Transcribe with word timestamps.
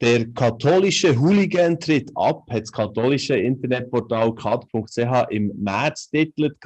Der 0.00 0.26
katholische 0.32 1.18
Hooligan 1.18 1.78
tritt 1.78 2.10
ab, 2.14 2.44
hat 2.50 2.62
das 2.62 2.72
katholische 2.72 3.36
Internetportal 3.36 4.34
kat.ch 4.34 5.26
im 5.30 5.52
März 5.56 6.10
titelt. 6.10 6.56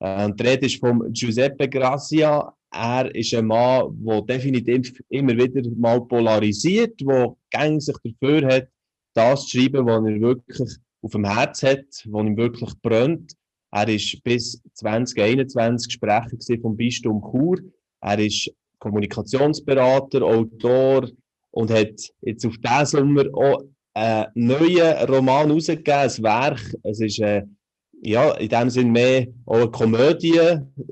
Äh, 0.00 0.32
die 0.32 0.42
Rede 0.42 0.66
ist 0.66 0.80
von 0.80 1.12
Giuseppe 1.12 1.68
Grazia. 1.68 2.52
Er 2.72 3.14
ist 3.14 3.32
ein 3.34 3.46
Mann, 3.46 3.96
der 4.04 4.22
definitiv 4.22 5.00
immer 5.08 5.36
wieder 5.36 5.62
mal 5.76 6.00
polarisiert, 6.00 7.00
der 7.00 7.36
gang 7.50 7.80
sich 7.80 7.96
dafür 8.02 8.46
hat, 8.48 8.68
das 9.14 9.46
zu 9.46 9.58
schreiben, 9.58 9.86
was 9.86 10.04
er 10.04 10.20
wirklich 10.20 10.76
auf 11.02 11.12
dem 11.12 11.24
Herz 11.24 11.62
hat, 11.62 11.84
was 12.06 12.26
ihm 12.26 12.36
wirklich 12.36 12.72
brennt. 12.80 13.34
Er 13.70 13.88
ist 13.88 14.22
bis 14.24 14.60
2021 14.74 15.92
Sprecher 15.92 16.60
vom 16.60 16.76
Bistum 16.76 17.22
Chur. 17.22 17.58
Er 18.00 18.18
ist 18.18 18.50
Kommunikationsberater, 18.78 20.22
Autor, 20.22 21.08
und 21.52 21.70
hat 21.70 22.10
jetzt 22.22 22.44
auf 22.44 22.56
diesen 22.58 22.86
Sommer 22.86 23.24
auch 23.32 23.62
einen 23.94 24.26
neuen 24.34 25.08
Roman 25.08 25.48
herausgegeben, 25.48 25.92
ein 25.92 26.22
Werk. 26.22 26.60
Es 26.82 27.00
ist 27.00 27.20
äh, 27.20 27.42
ja, 28.02 28.32
in 28.32 28.48
dem 28.48 28.70
Sinne 28.70 28.90
mehr 28.90 29.26
auch 29.46 29.56
eine 29.56 29.70
Komödie, 29.70 30.40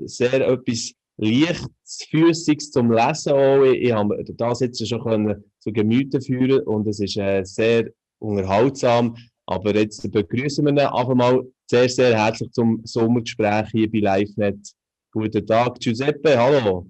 sehr 0.05 0.47
etwas 0.47 0.93
Leichtfüßiges 1.17 2.71
zum 2.71 2.91
Lesen. 2.91 3.33
Auch. 3.33 3.63
Ich, 3.63 3.81
ich 3.81 3.91
habe 3.91 4.23
das 4.37 4.59
jetzt 4.61 4.87
schon 4.87 5.01
können 5.01 5.43
zu 5.59 5.71
Gemüte 5.71 6.21
führen 6.21 6.61
und 6.63 6.87
es 6.87 6.99
ist 6.99 7.17
äh, 7.17 7.43
sehr 7.43 7.89
unterhaltsam. 8.19 9.15
Aber 9.45 9.75
jetzt 9.75 10.09
begrüßen 10.09 10.63
wir 10.65 10.71
ihn 10.71 10.79
einfach 10.79 11.15
mal 11.15 11.41
sehr, 11.69 11.89
sehr 11.89 12.17
herzlich 12.17 12.51
zum 12.51 12.81
Sommergespräch 12.83 13.69
hier 13.71 13.91
bei 13.91 13.99
LiveNet. 13.99 14.71
Guten 15.11 15.45
Tag, 15.45 15.79
Giuseppe, 15.79 16.37
hallo. 16.37 16.87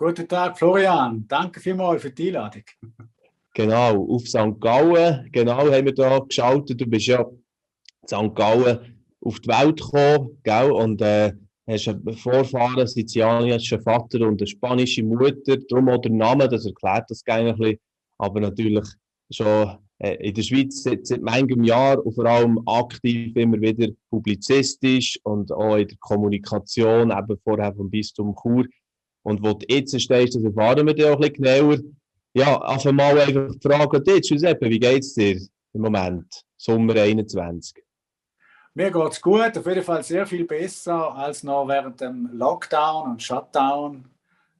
Guten 0.00 0.28
Tag, 0.28 0.56
Florian. 0.56 1.24
Danke 1.26 1.58
vielmals 1.58 2.02
für 2.02 2.12
die 2.12 2.28
Einladung. 2.28 2.62
Genau, 3.52 4.06
auf 4.14 4.28
St. 4.28 4.60
Gallen, 4.60 5.28
genau, 5.32 5.58
haben 5.72 5.86
wir 5.86 5.92
da 5.92 6.20
geschaltet. 6.20 6.80
Du 6.80 6.86
bist 6.86 7.08
ja 7.08 7.26
St. 8.06 8.32
Gallen 8.32 9.02
auf 9.20 9.40
die 9.40 9.48
Welt 9.48 9.80
gekommen, 9.80 10.38
gell? 10.44 10.70
Und 10.70 11.02
äh, 11.02 11.32
hast 11.66 11.88
einen 11.88 12.12
Vorfahren, 12.12 12.86
sizilianischen 12.86 13.82
Vater 13.82 14.20
und 14.20 14.40
eine 14.40 14.46
spanische 14.46 15.02
Mutter. 15.02 15.56
Darum 15.68 15.88
auch 15.88 16.00
der 16.00 16.12
Name, 16.12 16.48
das 16.48 16.64
erklärt 16.64 17.10
das 17.10 17.24
gerne 17.24 17.50
ein 17.50 17.58
bisschen. 17.58 17.80
Aber 18.18 18.38
natürlich 18.38 18.86
schon 19.32 19.78
äh, 19.98 20.14
in 20.28 20.32
der 20.32 20.42
Schweiz 20.42 20.80
seit, 20.80 21.08
seit 21.08 21.22
manchem 21.22 21.64
Jahr 21.64 22.06
und 22.06 22.14
vor 22.14 22.26
allem 22.26 22.60
aktiv 22.66 23.34
immer 23.34 23.60
wieder 23.60 23.88
publizistisch 24.10 25.18
und 25.24 25.50
auch 25.50 25.74
in 25.74 25.88
der 25.88 25.98
Kommunikation, 25.98 27.10
eben 27.10 27.38
vorher 27.42 27.74
vom 27.74 27.90
Bistum 27.90 28.36
Chur 28.40 28.64
und 29.22 29.42
wo 29.42 29.54
du 29.54 29.66
jetzt 29.68 30.00
stehst, 30.00 30.34
das 30.34 30.42
erfahren 30.42 30.86
wir 30.86 30.94
dir 30.94 31.12
auch 31.12 31.20
ein 31.20 31.32
bisschen 31.32 31.44
genauer. 31.44 31.78
Ja, 32.34 32.60
einfach 32.62 32.92
mal 32.92 33.18
einfach 33.18 33.54
die 33.54 33.68
Frage 33.68 34.00
dich, 34.00 34.28
Giuseppe, 34.28 34.68
wie 34.70 34.78
geht 34.78 35.02
es 35.02 35.14
dir 35.14 35.40
im 35.72 35.80
Moment, 35.80 36.44
Sommer 36.56 36.94
21? 36.94 37.82
Mir 38.74 38.92
geht 38.92 39.12
es 39.12 39.20
gut, 39.20 39.58
auf 39.58 39.66
jeden 39.66 39.82
Fall 39.82 40.02
sehr 40.02 40.24
viel 40.26 40.44
besser 40.44 41.14
als 41.14 41.42
noch 41.42 41.66
während 41.66 42.00
dem 42.00 42.30
Lockdown 42.32 43.10
und 43.10 43.22
Shutdown 43.22 44.04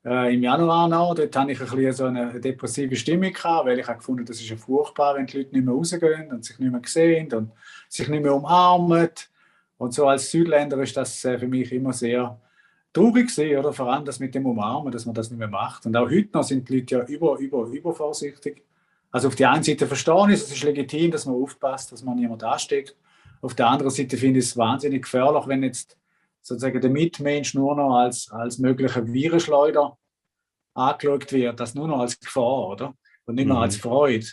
äh, 0.05 0.35
im 0.35 0.43
Januar 0.43 0.89
noch. 0.89 1.15
Dort 1.15 1.37
hatte 1.37 1.53
ich 1.53 1.61
ein 1.61 1.69
bisschen 1.69 1.93
so 1.93 2.05
eine 2.07 2.41
depressive 2.41 2.97
Stimmung, 2.97 3.33
gehabt, 3.33 3.67
weil 3.67 3.79
ich 3.79 3.87
gefunden, 3.87 4.25
das 4.25 4.41
ist 4.41 4.49
ja 4.49 4.57
furchtbar, 4.57 5.15
wenn 5.15 5.27
die 5.27 5.39
Leute 5.39 5.55
nicht 5.55 5.65
mehr 5.65 5.75
rausgehen 5.75 6.33
und 6.33 6.45
sich 6.45 6.59
nicht 6.59 6.73
mehr 6.73 6.81
sehen 6.85 7.33
und 7.33 7.53
sich 7.89 8.09
nicht 8.09 8.23
mehr 8.23 8.35
umarmen. 8.35 9.11
Und 9.77 9.95
so 9.95 10.09
als 10.09 10.31
Südländer 10.31 10.79
ist 10.79 10.97
das 10.97 11.25
äh, 11.25 11.39
für 11.39 11.47
mich 11.47 11.71
immer 11.73 11.93
sehr 11.93 12.41
traurig 12.93 13.27
gesehen, 13.27 13.59
oder? 13.59 13.73
Vor 13.73 13.93
allem 13.93 14.05
das 14.05 14.19
mit 14.19 14.35
dem 14.35 14.47
Umarmen, 14.47 14.93
dass 14.93 15.07
man 15.07 15.15
das 15.15 15.31
nicht 15.31 15.39
mehr 15.39 15.49
macht. 15.49 15.87
Und 15.87 15.97
auch 15.97 16.09
heute 16.11 16.31
noch 16.33 16.43
sind 16.43 16.69
die 16.69 16.79
Leute 16.79 16.95
ja 16.97 17.05
über, 17.05 17.39
über, 17.39 17.67
über 17.67 17.95
vorsichtig. 17.95 18.65
Also 19.11 19.29
auf 19.29 19.37
der 19.37 19.51
einen 19.51 19.63
Seite 19.63 19.87
verstehe 19.87 20.27
ich 20.29 20.35
es, 20.35 20.53
ist 20.53 20.63
legitim, 20.63 21.11
dass 21.11 21.27
man 21.27 21.37
aufpasst, 21.37 21.93
dass 21.93 22.03
man 22.03 22.17
niemand 22.17 22.43
ansteckt. 22.45 22.97
Auf 23.41 23.55
der 23.55 23.69
anderen 23.69 23.91
Seite 23.91 24.17
finde 24.17 24.41
ich 24.41 24.47
es 24.47 24.57
wahnsinnig 24.57 25.03
gefährlich, 25.03 25.47
wenn 25.47 25.63
jetzt 25.63 25.97
sozusagen 26.43 26.81
der 26.81 26.91
Mitmensch 26.91 27.55
nur 27.55 27.77
noch 27.77 27.97
als, 27.97 28.31
als 28.31 28.59
möglicher 28.59 29.07
Virenschleuder 29.07 29.97
angeschaut 30.75 31.33
wird, 31.33 31.61
das 31.61 31.75
nur 31.75 31.89
noch 31.89 32.01
als 32.01 32.19
Gefahr, 32.19 32.69
oder? 32.69 32.95
Und 33.27 33.37
nicht 33.37 33.47
mehr 33.47 33.57
mhm. 33.57 33.63
als 33.63 33.77
Freude. 33.77 34.27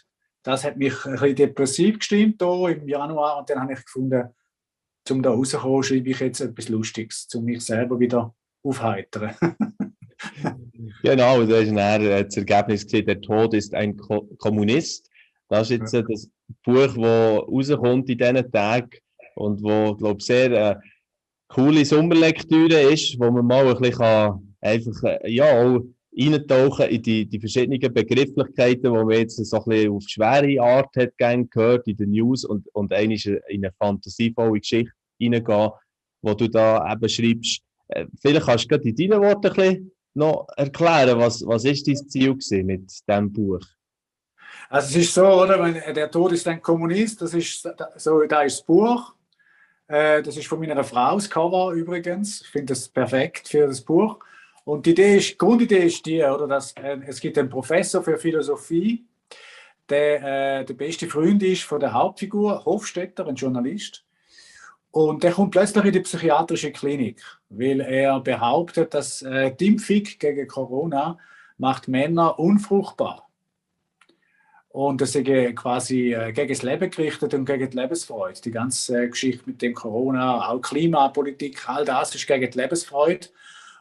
Das 0.43 0.63
hat 0.63 0.77
mich 0.77 1.05
ein 1.05 1.13
bisschen 1.13 1.35
depressiv 1.35 1.99
gestimmt 1.99 2.41
hier 2.41 2.69
im 2.69 2.87
Januar 2.87 3.39
und 3.39 3.49
dann 3.49 3.59
habe 3.61 3.73
ich 3.73 3.83
gefunden, 3.83 4.29
zum 5.05 5.22
da 5.22 5.31
rauszukommen, 5.31 5.83
schreibe 5.83 6.09
ich 6.09 6.19
jetzt 6.19 6.41
etwas 6.41 6.69
Lustiges, 6.69 7.27
um 7.35 7.45
mich 7.45 7.63
selber 7.63 7.99
wieder 7.99 8.33
aufheitern. 8.65 9.35
genau, 11.03 11.45
da 11.45 11.57
ist 11.59 11.75
dann 11.75 12.25
das 12.25 12.37
Ergebnis 12.37 12.83
gesehen, 12.83 13.05
der 13.05 13.21
Tod 13.21 13.53
ist 13.53 13.73
ein 13.73 13.95
Ko 13.95 14.27
Kommunist. 14.37 15.09
Das 15.49 15.69
ist 15.69 15.79
jetzt 15.79 15.93
ja. 15.93 16.01
das 16.01 16.29
Buch, 16.63 16.95
das 16.95 16.97
rauskommt 16.97 18.09
in 18.09 18.17
diesen 18.17 18.51
Tagen 18.51 18.89
und 19.35 19.61
wo, 19.61 19.95
glaube 19.95 20.17
ich, 20.19 20.25
sehr 20.25 20.51
äh, 20.51 20.75
coole 21.47 21.85
Sommerlektüre 21.85 22.81
ist, 22.93 23.19
wo 23.19 23.29
man 23.29 23.45
mal 23.45 23.67
ein 23.67 23.77
bisschen 23.79 24.55
einfach, 24.61 25.03
äh, 25.03 25.31
ja, 25.31 25.61
auch 25.61 25.81
eintauchen 26.17 26.85
in 26.89 27.01
die, 27.01 27.25
die 27.25 27.39
verschiedenen 27.39 27.93
Begrifflichkeiten, 27.93 28.83
die 28.83 28.89
man 28.89 29.09
jetzt 29.09 29.43
so 29.45 29.57
ein 29.57 29.63
bisschen 29.65 29.91
auf 29.91 30.03
schwere 30.07 30.61
Art 30.61 30.95
hat 30.95 31.17
gehört 31.17 31.87
in 31.87 31.97
den 31.97 32.11
News 32.11 32.45
und, 32.45 32.67
und 32.73 32.93
eine 32.93 33.15
in 33.15 33.65
eine 33.65 33.73
fantasievolle 33.77 34.59
Geschichte 34.59 34.93
hineingehen, 35.19 35.71
wo 36.21 36.33
du 36.33 36.47
da 36.47 36.91
eben 36.91 37.09
schreibst, 37.09 37.61
vielleicht 38.19 38.46
kannst 38.46 38.66
du 38.66 38.68
gerade 38.69 38.90
in 38.90 38.96
deinen 38.96 39.22
Worten 39.22 39.91
noch 40.13 40.47
erklären, 40.56 41.19
was, 41.19 41.46
was 41.46 41.66
ist 41.66 41.88
dein 41.88 42.07
Ziel 42.07 42.35
mit 42.63 42.91
diesem 43.07 43.31
Buch? 43.31 43.62
Also 44.69 44.88
es 44.90 45.06
ist 45.06 45.13
so, 45.13 45.25
oder, 45.25 45.62
wenn 45.62 45.94
der 45.94 46.09
Tod 46.09 46.31
ist 46.31 46.47
ein 46.47 46.62
Kommunist, 46.62 47.22
das 47.22 47.34
ist 47.34 47.68
so, 47.97 48.23
da 48.23 48.41
ist 48.41 48.59
das 48.59 48.66
Buch. 48.66 49.13
Äh, 49.88 50.23
das 50.23 50.38
ist 50.38 50.47
von 50.47 50.59
meiner 50.59 50.84
Frau 50.84 51.16
das 51.16 51.29
Cover 51.29 51.72
übrigens. 51.72 52.41
Ich 52.41 52.47
finde 52.47 52.73
das 52.73 52.88
perfekt 52.88 53.47
für 53.47 53.68
das 53.68 53.81
Buch. 53.81 54.19
Und 54.63 54.85
die 54.85 54.91
Idee 54.91 55.17
ist, 55.17 55.38
Grundidee 55.38 55.85
ist 55.85 56.06
die, 56.06 56.23
oder, 56.23 56.47
dass 56.47 56.72
äh, 56.73 56.97
es 57.06 57.19
gibt 57.19 57.38
einen 57.38 57.50
Professor 57.50 58.02
für 58.02 58.17
Philosophie, 58.17 59.06
der 59.90 60.62
äh, 60.62 60.66
der 60.66 60.73
beste 60.73 61.07
Freund 61.07 61.44
ist 61.44 61.63
von 61.63 61.79
der 61.79 61.94
Hauptfigur, 61.94 62.66
Hofstetter, 62.66 63.28
ein 63.28 63.35
Journalist. 63.35 64.04
Und 64.95 65.23
der 65.23 65.33
kommt 65.33 65.51
plötzlich 65.51 65.83
in 65.83 65.91
die 65.91 66.00
psychiatrische 66.00 66.72
Klinik, 66.72 67.22
weil 67.50 67.81
er 67.81 68.22
behauptet, 68.22 68.94
dass 68.94 69.22
äh, 69.23 69.53
die 69.53 69.67
Impfung 69.67 70.03
gegen 70.03 70.47
Corona 70.47 71.17
macht 71.57 71.89
Männer 71.89 72.39
unfruchtbar. 72.39 73.28
Und 74.69 75.01
das 75.01 75.13
ist 75.13 75.25
quasi 75.57 76.13
äh, 76.13 76.31
gegen 76.31 76.47
das 76.47 76.63
Leben 76.63 76.89
gerichtet 76.89 77.34
und 77.34 77.44
gegen 77.44 77.69
die 77.69 77.75
Lebensfreude. 77.75 78.39
Die 78.39 78.51
ganze 78.51 79.03
äh, 79.03 79.09
Geschichte 79.09 79.44
mit 79.47 79.61
dem 79.61 79.73
Corona, 79.73 80.47
auch 80.47 80.61
Klimapolitik, 80.61 81.67
all 81.67 81.84
das 81.84 82.16
ist 82.16 82.25
gegen 82.25 82.50
die 82.50 82.57
Lebensfreude. 82.57 83.28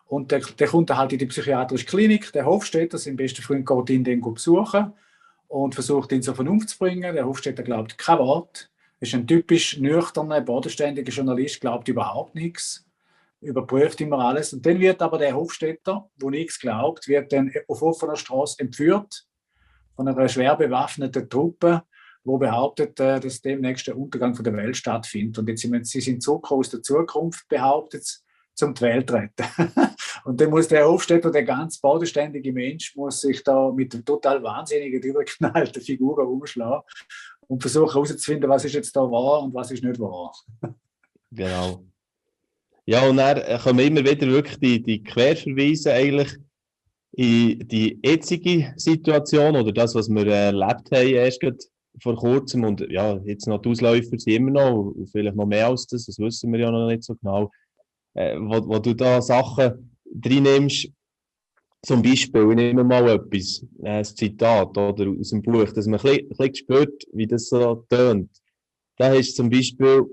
Und 0.09 0.33
der, 0.33 0.41
der 0.41 0.67
kommt 0.67 0.91
dann 0.91 0.99
halt 0.99 1.13
in 1.13 1.21
die 1.21 1.27
psychiatrische 1.27 1.87
Klinik, 1.87 2.33
der 2.33 2.45
Hofstädter, 2.45 2.99
sein 2.99 3.15
bester 3.15 3.45
Freund 3.45 3.65
geht 3.65 3.91
ihn 3.91 4.03
dann 4.03 4.35
besuchen 4.35 4.93
und 5.47 5.75
versucht 5.75 6.11
ihn 6.11 6.23
zur 6.23 6.35
Vernunft 6.35 6.71
zu 6.71 6.79
bringen. 6.79 7.15
Der 7.15 7.25
Hofstädter 7.25 7.63
glaubt 7.63 7.99
kein 7.99 8.19
Wort 8.19 8.69
ist 9.01 9.15
ein 9.15 9.27
typisch 9.27 9.79
nüchterner, 9.79 10.41
bodenständiger 10.41 11.13
Journalist, 11.13 11.61
glaubt 11.61 11.89
überhaupt 11.89 12.35
nichts, 12.35 12.87
überprüft 13.41 14.01
immer 14.01 14.19
alles. 14.19 14.53
Und 14.53 14.65
dann 14.65 14.81
wird 14.81 15.03
aber 15.03 15.19
der 15.19 15.37
Hofstädter, 15.37 16.09
wo 16.19 16.31
nichts 16.31 16.59
glaubt, 16.59 17.09
wird 17.09 17.33
dann 17.33 17.53
auf 17.69 17.83
offener 17.83 18.17
Straße 18.17 18.61
entführt 18.61 19.27
von 19.95 20.09
einer 20.09 20.29
schwer 20.29 20.57
bewaffneten 20.57 21.29
Truppe, 21.29 21.83
wo 22.25 22.39
behauptet, 22.39 22.99
äh, 23.01 23.21
dass 23.21 23.43
demnächst 23.43 23.87
der 23.87 23.97
Untergang 23.97 24.35
von 24.35 24.45
der 24.45 24.57
Welt 24.57 24.77
stattfindet. 24.77 25.39
Und 25.39 25.49
jetzt 25.49 25.61
sind 25.61 25.87
sie 25.87 26.01
sind 26.01 26.23
zurück 26.23 26.51
aus 26.51 26.71
der 26.71 26.83
Zukunft, 26.83 27.47
behauptet 27.49 28.23
zum 28.55 28.73
die 28.73 28.83
Welt 28.83 29.13
retten. 29.13 29.47
und 30.25 30.41
dann 30.41 30.51
muss 30.51 30.69
der 30.69 30.87
Hofstädter, 30.87 31.31
der 31.31 31.43
ganz 31.43 31.79
bodenständige 31.79 32.53
Mensch, 32.53 32.95
muss 32.97 33.21
sich 33.21 33.43
da 33.43 33.71
mit 33.71 34.07
total 34.07 34.43
wahnsinnigen, 34.43 35.03
überknallten 35.03 35.83
Figur 35.83 36.19
umschlagen 36.19 36.85
und 37.49 37.61
versuchen 37.61 37.93
herauszufinden, 37.93 38.49
was 38.49 38.65
ist 38.65 38.75
jetzt 38.75 38.95
da 38.95 39.01
wahr 39.01 39.43
und 39.43 39.55
was 39.55 39.71
ist 39.71 39.85
nicht 39.85 39.99
wahr. 40.01 40.33
genau. 41.31 41.85
Ja, 42.87 43.09
und 43.09 43.17
dann 43.17 43.61
kommen 43.61 43.79
immer 43.81 44.01
wieder 44.01 44.27
wirklich 44.27 44.59
die, 44.59 44.83
die 44.83 45.03
Querverweise 45.03 45.93
eigentlich 45.93 46.37
in 47.13 47.67
die 47.69 47.99
jetzige 48.05 48.75
Situation 48.77 49.57
oder 49.57 49.73
das, 49.73 49.95
was 49.95 50.09
wir 50.09 50.27
erlebt 50.27 50.91
haben, 50.93 51.09
erst 51.09 51.41
vor 52.03 52.17
kurzem. 52.17 52.65
Und 52.65 52.81
ja, 52.91 53.19
jetzt 53.25 53.47
noch 53.47 53.63
die 53.63 53.71
Ausläufer 53.71 54.19
sind 54.19 54.35
immer 54.35 54.51
noch, 54.51 54.93
und 54.93 55.09
vielleicht 55.11 55.37
noch 55.37 55.47
mehr 55.47 55.69
als 55.69 55.87
das, 55.87 56.07
das 56.07 56.19
wissen 56.19 56.53
wir 56.53 56.61
ja 56.61 56.71
noch 56.71 56.89
nicht 56.89 57.05
so 57.05 57.15
genau. 57.15 57.51
Äh, 58.15 58.37
wo, 58.39 58.69
wo 58.69 58.79
du 58.79 58.95
da 58.95 59.23
Sachen 59.23 59.97
drin 60.05 60.45
nimmst, 60.45 60.89
zum 61.85 62.03
Beispiel, 62.03 62.49
ich 62.51 62.57
nehme 62.57 62.85
mal 62.85 63.09
etwas, 63.09 63.65
äh, 63.83 63.89
ein 63.89 64.05
Zitat 64.05 64.77
oder, 64.77 65.09
aus 65.09 65.31
dem 65.31 65.43
Buch, 65.43 65.71
dass 65.73 65.87
man 65.87 66.01
ein 66.01 66.29
bisschen, 66.29 66.55
spürt, 66.55 67.05
wie 67.13 67.27
das 67.27 67.49
so 67.49 67.85
tönt. 67.89 68.31
Da 68.97 69.13
ist 69.13 69.37
zum 69.37 69.51
Beispiel, 69.51 70.05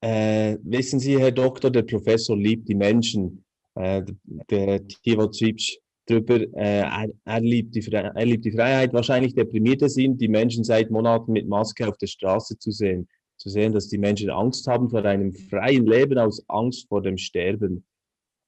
äh, 0.00 0.56
wissen 0.62 1.00
Sie, 1.00 1.18
Herr 1.18 1.32
Doktor, 1.32 1.70
der 1.70 1.82
Professor 1.82 2.36
liebt 2.36 2.68
die 2.68 2.74
Menschen. 2.74 3.44
Äh, 3.74 4.02
der, 4.50 4.80
du 4.80 5.32
schreibst, 5.32 5.78
darüber, 6.06 6.36
äh, 6.36 6.80
er, 6.80 7.08
er, 7.24 7.40
liebt 7.40 7.74
die, 7.74 7.86
er 7.92 8.26
liebt 8.26 8.44
die 8.44 8.52
Freiheit, 8.52 8.92
wahrscheinlich 8.92 9.34
deprimierte 9.34 9.88
sind, 9.88 10.20
die 10.20 10.28
Menschen 10.28 10.64
seit 10.64 10.90
Monaten 10.90 11.32
mit 11.32 11.48
Maske 11.48 11.88
auf 11.88 11.96
der 11.98 12.06
Straße 12.06 12.58
zu 12.58 12.70
sehen. 12.70 13.08
Zu 13.38 13.50
sehen, 13.50 13.72
dass 13.72 13.88
die 13.88 13.98
Menschen 13.98 14.30
Angst 14.30 14.66
haben 14.66 14.88
vor 14.88 15.04
einem 15.04 15.32
freien 15.32 15.86
Leben 15.86 16.18
aus 16.18 16.42
Angst 16.48 16.88
vor 16.88 17.02
dem 17.02 17.18
Sterben. 17.18 17.84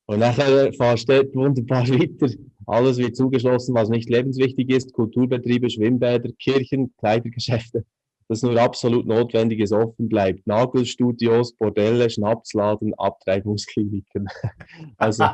Und 0.08 0.20
nachher 0.20 0.96
steht 0.96 1.34
wunderbar 1.34 1.87
weiter. 1.87 2.34
Alles 2.66 2.96
wird 2.96 3.14
zugeschlossen, 3.14 3.75
was 3.75 3.90
nicht 3.90 4.08
lebenswichtig 4.08 4.70
ist. 4.70 4.93
Kulturbetriebe, 4.94 5.69
Schwimmbäder, 5.69 6.31
Kirchen, 6.38 6.94
Kleidergeschäfte. 6.96 7.84
Das 8.26 8.43
nur 8.43 8.58
absolut 8.58 9.06
Notwendiges 9.06 9.70
offen 9.70 10.08
bleibt. 10.08 10.46
Nagelstudios, 10.46 11.52
Bordelle, 11.55 12.08
Schnapsladen, 12.08 12.94
Abtreibungskliniken. 12.94 14.28
also, 14.96 15.25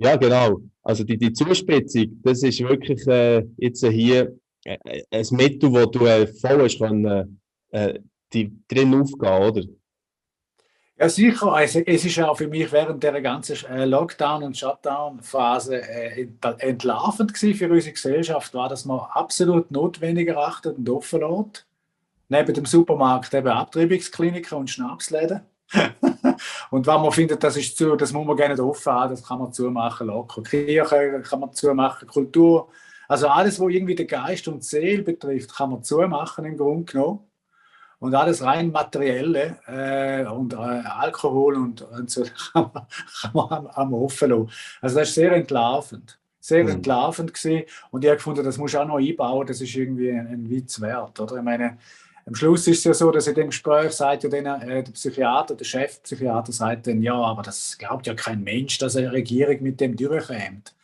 ja, 0.00 0.16
genau. 0.16 0.60
Also 0.82 1.04
die, 1.04 1.16
die 1.16 1.32
Zuspitzung, 1.32 2.20
das 2.24 2.42
ist 2.42 2.60
wirklich 2.60 3.06
äh, 3.06 3.44
jetzt 3.56 3.86
hier 3.86 4.36
äh, 4.64 4.78
ein 5.12 5.26
Mittel, 5.30 5.72
wo 5.72 5.86
du 5.86 6.06
äh, 6.06 6.26
voll 6.26 6.62
hast 6.62 6.78
können, 6.78 7.40
äh, 7.70 8.00
die 8.32 8.52
drin 8.68 8.94
aufgehen, 8.94 9.42
oder? 9.42 9.62
Ja, 11.00 11.08
sicher. 11.08 11.54
Also, 11.54 11.78
es 11.78 12.04
ist 12.04 12.20
auch 12.20 12.36
für 12.36 12.46
mich 12.46 12.70
während 12.72 13.02
der 13.02 13.22
ganzen 13.22 13.56
äh, 13.70 13.86
Lockdown- 13.86 14.44
und 14.44 14.58
Shutdown-Phase 14.58 15.80
äh, 15.80 16.28
entlarvend 16.58 17.32
gewesen 17.32 17.56
für 17.58 17.72
unsere 17.72 17.94
Gesellschaft, 17.94 18.52
war, 18.52 18.68
dass 18.68 18.84
man 18.84 19.00
absolut 19.14 19.70
notwendig 19.70 20.28
erachtet 20.28 20.76
und 20.76 20.90
offen 20.90 21.22
lässt. 21.22 21.66
Neben 22.28 22.52
dem 22.52 22.66
Supermarkt 22.66 23.32
eben 23.32 23.48
Abtreibungskliniken 23.48 24.58
und 24.58 24.68
Schnapsläden. 24.68 25.40
und 26.70 26.86
wenn 26.86 27.00
man 27.00 27.12
findet, 27.12 27.42
das 27.42 27.56
ist 27.56 27.78
zu, 27.78 27.96
das 27.96 28.12
muss 28.12 28.26
man 28.26 28.36
gerne 28.36 28.62
offen 28.62 28.92
haben, 28.92 29.10
das 29.10 29.26
kann 29.26 29.38
man 29.38 29.54
zumachen, 29.54 30.06
locker. 30.06 30.42
Kirche 30.42 31.22
kann 31.22 31.40
man 31.40 31.54
zumachen, 31.54 32.08
Kultur. 32.08 32.68
Also 33.08 33.26
alles, 33.28 33.58
was 33.58 33.72
irgendwie 33.72 33.94
den 33.94 34.06
Geist 34.06 34.46
und 34.48 34.62
die 34.62 34.66
Seele 34.66 35.02
betrifft, 35.02 35.56
kann 35.56 35.70
man 35.70 35.82
zumachen 35.82 36.44
im 36.44 36.58
Grunde 36.58 36.92
genommen. 36.92 37.29
Und 38.00 38.14
alles 38.14 38.42
rein 38.42 38.72
materielle 38.72 39.58
äh, 39.66 40.24
und 40.26 40.54
äh, 40.54 40.56
Alkohol 40.56 41.56
und, 41.56 41.82
und 41.82 42.10
so 42.10 42.24
kann 42.52 42.70
man, 42.72 42.86
kann 43.20 43.30
man 43.34 43.52
am, 43.52 43.66
am 43.66 43.94
offen 43.94 44.30
lassen. 44.30 44.50
Also 44.80 44.98
das 44.98 45.08
ist 45.10 45.14
sehr 45.14 45.32
entlarvend. 45.32 46.18
Sehr 46.40 46.64
mhm. 46.64 46.70
entlarvend 46.70 47.34
gewesen. 47.34 47.64
Und 47.90 48.02
ich 48.02 48.08
habe 48.08 48.16
gefunden, 48.16 48.42
das 48.42 48.56
muss 48.56 48.72
ich 48.72 48.78
auch 48.78 48.86
noch 48.86 48.96
einbauen, 48.96 49.46
das 49.46 49.60
ist 49.60 49.76
irgendwie 49.76 50.10
ein, 50.10 50.26
ein 50.26 50.50
Witz 50.50 50.80
wert. 50.80 51.20
Oder? 51.20 51.36
Ich 51.36 51.42
meine, 51.42 51.76
am 52.24 52.34
Schluss 52.34 52.66
ist 52.66 52.78
es 52.78 52.84
ja 52.84 52.94
so, 52.94 53.10
dass 53.10 53.26
in 53.26 53.34
dem 53.34 53.48
Gespräch 53.48 53.92
sagt 53.92 54.24
ja 54.24 54.30
dann, 54.30 54.62
äh, 54.62 54.82
der 54.82 54.92
Psychiater, 54.92 55.54
der 55.54 55.64
Chefpsychiater 55.66 56.52
sagt 56.52 56.86
dann, 56.86 57.02
ja, 57.02 57.14
aber 57.14 57.42
das 57.42 57.76
glaubt 57.76 58.06
ja 58.06 58.14
kein 58.14 58.42
Mensch, 58.42 58.78
dass 58.78 58.96
eine 58.96 59.12
Regierung 59.12 59.62
mit 59.62 59.78
dem 59.78 59.94
durchkommt 59.94 60.74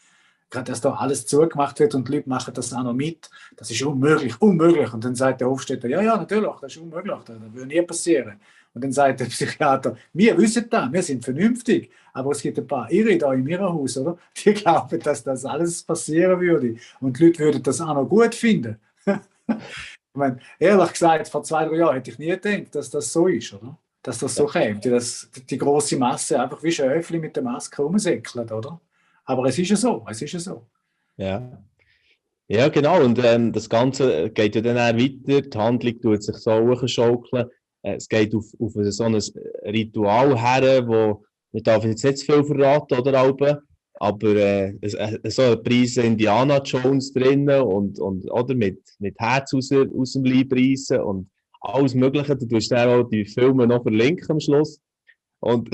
dass 0.51 0.81
da 0.81 0.95
alles 0.95 1.27
zugemacht 1.27 1.79
wird 1.81 1.95
und 1.95 2.09
die 2.09 2.17
Leute 2.17 2.29
machen 2.29 2.55
das 2.55 2.73
auch 2.73 2.83
noch 2.83 2.93
mit. 2.93 3.29
Das 3.57 3.71
ist 3.71 3.83
unmöglich, 3.83 4.41
unmöglich. 4.41 4.93
Und 4.93 5.05
dann 5.05 5.15
sagt 5.15 5.41
der 5.41 5.49
Hofstädter, 5.49 5.89
ja, 5.89 6.01
ja, 6.01 6.17
natürlich, 6.17 6.49
das 6.61 6.77
ist 6.77 6.83
unmöglich, 6.83 7.19
das 7.25 7.37
würde 7.53 7.67
nie 7.67 7.83
passieren. 7.83 8.41
Und 8.73 8.85
dann 8.85 8.93
sagt 8.93 9.21
der 9.21 9.25
Psychiater, 9.25 9.97
wir 10.13 10.37
wissen 10.37 10.67
das, 10.69 10.93
wir 10.93 11.03
sind 11.03 11.25
vernünftig, 11.25 11.91
aber 12.13 12.33
es 12.33 12.43
gibt 12.43 12.59
ein 12.59 12.67
paar 12.67 12.91
Irre 12.93 13.17
da 13.17 13.33
in 13.33 13.47
ihrem 13.47 13.73
Haus, 13.73 13.97
oder? 13.97 14.19
Die 14.37 14.53
glauben, 14.55 15.01
dass 15.01 15.25
das 15.25 15.45
alles 15.45 15.83
passieren 15.83 16.41
würde 16.41 16.77
und 17.01 17.19
die 17.19 17.25
Leute 17.25 17.39
würden 17.39 17.63
das 17.63 17.81
auch 17.81 17.95
noch 17.95 18.07
gut 18.07 18.35
finden. 18.35 18.79
ich 19.07 19.57
meine, 20.13 20.39
ehrlich 20.59 20.93
gesagt, 20.93 21.29
vor 21.29 21.43
zwei, 21.43 21.65
drei 21.65 21.77
Jahren 21.77 21.95
hätte 21.95 22.11
ich 22.11 22.19
nie 22.19 22.29
gedacht, 22.29 22.75
dass 22.75 22.91
das 22.91 23.13
so 23.13 23.27
ist, 23.27 23.53
oder? 23.55 23.79
Dass 24.03 24.19
das 24.19 24.35
so 24.35 24.49
ja. 24.49 24.69
kommt, 24.69 24.85
dass 24.85 25.29
die 25.51 25.59
große 25.59 25.97
Masse 25.97 26.41
einfach 26.41 26.63
wie 26.63 26.71
Schäfchen 26.71 27.21
mit 27.21 27.35
der 27.35 27.43
Maske 27.43 27.83
rumsäckelt, 27.83 28.53
oder? 28.53 28.79
Aber 29.27 29.45
es 29.47 29.59
ist 29.59 29.69
ja 29.69 29.77
so, 29.77 30.05
es 30.09 30.23
ist 30.23 30.33
ja 30.33 30.39
so. 30.39 30.67
Ja. 31.17 31.63
Ja, 32.49 32.69
genau. 32.69 33.05
Und 33.05 33.19
ähm, 33.25 33.53
das 33.53 33.69
Ganze 33.69 34.31
geht 34.31 34.55
ja 34.55 34.61
dann 34.61 34.79
auch 34.79 34.99
weiter. 34.99 35.43
Die 35.43 35.59
Handlung 35.59 36.01
tut 36.01 36.23
sich 36.23 36.37
so 36.37 36.53
hochschaukeln. 36.53 37.47
Äh, 37.83 37.97
es 37.97 38.09
geht 38.09 38.35
auf, 38.35 38.47
auf 38.61 38.73
so 38.75 39.05
ein 39.05 39.21
Ritual 39.65 40.41
her, 40.41 40.87
wo 40.87 41.25
ich 41.53 41.63
darf 41.63 41.85
jetzt 41.85 42.05
nicht 42.05 42.19
zu 42.19 42.27
viel 42.27 42.45
verraten, 42.45 42.99
oder 42.99 43.19
Alben, 43.19 43.59
aber 43.95 44.29
äh, 44.29 44.77
äh, 44.81 45.31
so 45.31 45.43
ein 45.43 45.63
Preis 45.63 45.97
Indiana 45.97 46.61
Jones 46.63 47.13
drinnen 47.13 47.63
und, 47.63 47.99
und 47.99 48.31
oder 48.31 48.55
mit, 48.55 48.79
mit 48.99 49.19
Herz 49.19 49.55
aus, 49.55 49.71
aus 49.73 50.13
dem 50.13 50.25
Leib 50.25 50.53
reissen 50.53 51.01
und 51.01 51.31
alles 51.61 51.95
Mögliche. 51.95 52.37
Du 52.37 52.47
tust 52.47 52.71
dann 52.71 52.89
auch 52.89 53.09
die 53.09 53.25
Filme 53.25 53.67
noch 53.67 53.83
verlinken 53.83 54.33
am 54.33 54.41
Schluss. 54.41 54.81
Und 55.41 55.71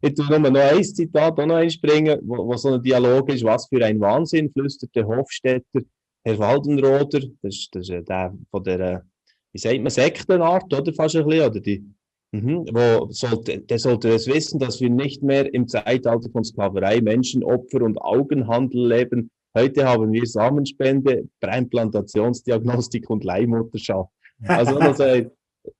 Ich 0.00 0.14
tue 0.14 0.26
nur 0.28 0.50
noch 0.50 0.60
ein 0.60 0.84
Zitat 0.84 1.38
auch 1.38 1.46
noch 1.46 1.56
einspringen, 1.56 2.18
wo, 2.22 2.46
wo 2.46 2.56
so 2.56 2.74
ein 2.74 2.82
Dialog 2.82 3.32
ist. 3.32 3.44
Was 3.44 3.66
für 3.66 3.84
ein 3.84 4.00
Wahnsinn, 4.00 4.50
flüstert 4.52 4.94
der 4.94 5.06
Hofstädter, 5.06 5.80
Herr 6.24 6.38
Waldenroder. 6.38 7.20
Das 7.42 7.54
ist, 7.54 7.74
das 7.74 7.88
ist 7.88 8.08
der 8.08 8.34
von 8.50 8.64
der, 8.64 9.04
wie 9.52 9.58
sagt 9.58 9.78
man, 9.78 9.90
Sektenart, 9.90 10.72
oder 10.72 10.92
fast 10.92 11.16
ein 11.16 11.26
bisschen, 11.26 11.50
oder 11.50 11.60
die, 11.60 11.84
Mhm, 12.30 12.66
wo 12.72 13.10
sollte, 13.10 13.58
der 13.58 13.78
sollte 13.78 14.10
es 14.10 14.26
wissen, 14.26 14.58
dass 14.58 14.80
wir 14.82 14.90
nicht 14.90 15.22
mehr 15.22 15.52
im 15.54 15.66
Zeitalter 15.66 16.28
von 16.30 16.44
Sklaverei, 16.44 17.00
Menschenopfer 17.00 17.80
und 17.80 17.96
Augenhandel 17.98 18.86
leben. 18.86 19.30
Heute 19.56 19.86
haben 19.86 20.12
wir 20.12 20.26
Samenspende, 20.26 21.26
Präimplantationsdiagnostik 21.40 23.08
und 23.08 23.24
Leihmutterschaft. 23.24 24.10
Also, 24.46 24.76
also 24.76 25.30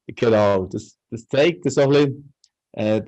genau, 0.06 0.64
das, 0.64 0.98
das 1.10 1.28
zeigt 1.28 1.70
so 1.70 1.82
ein 1.82 1.90
bisschen, 1.90 2.32
äh, 2.72 3.02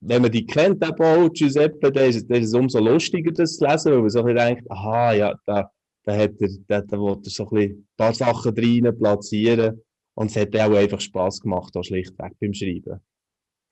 wenn 0.00 0.22
man 0.22 0.30
die 0.30 0.46
kennt, 0.46 0.82
den 0.82 0.94
Bau, 0.94 1.28
Giuseppe, 1.28 1.90
dann 1.90 2.08
ist, 2.08 2.30
dann 2.30 2.40
ist 2.40 2.48
es 2.48 2.54
umso 2.54 2.78
lustiger, 2.78 3.32
das 3.32 3.56
zu 3.56 3.66
lesen, 3.66 3.92
weil 3.92 4.00
man 4.00 4.10
so 4.10 4.20
ein 4.20 4.24
bisschen 4.26 4.46
denkt, 4.46 4.70
aha, 4.70 5.12
ja, 5.12 5.34
da, 5.44 5.70
da 6.04 6.16
hat 6.16 6.40
er, 6.40 6.48
da, 6.68 6.80
da 6.82 6.98
will 6.98 7.16
er 7.22 7.30
so 7.30 7.44
ein, 7.44 7.50
bisschen 7.50 7.78
ein 7.78 7.88
paar 7.96 8.14
Sachen 8.14 8.54
rein 8.56 8.98
platzieren. 8.98 9.82
Und 10.14 10.30
es 10.30 10.36
hat 10.36 10.56
auch 10.56 10.74
einfach 10.74 11.00
Spass 11.00 11.40
gemacht, 11.40 11.76
auch 11.76 11.84
schlichtweg 11.84 12.32
beim 12.40 12.52
Schreiben. 12.52 13.00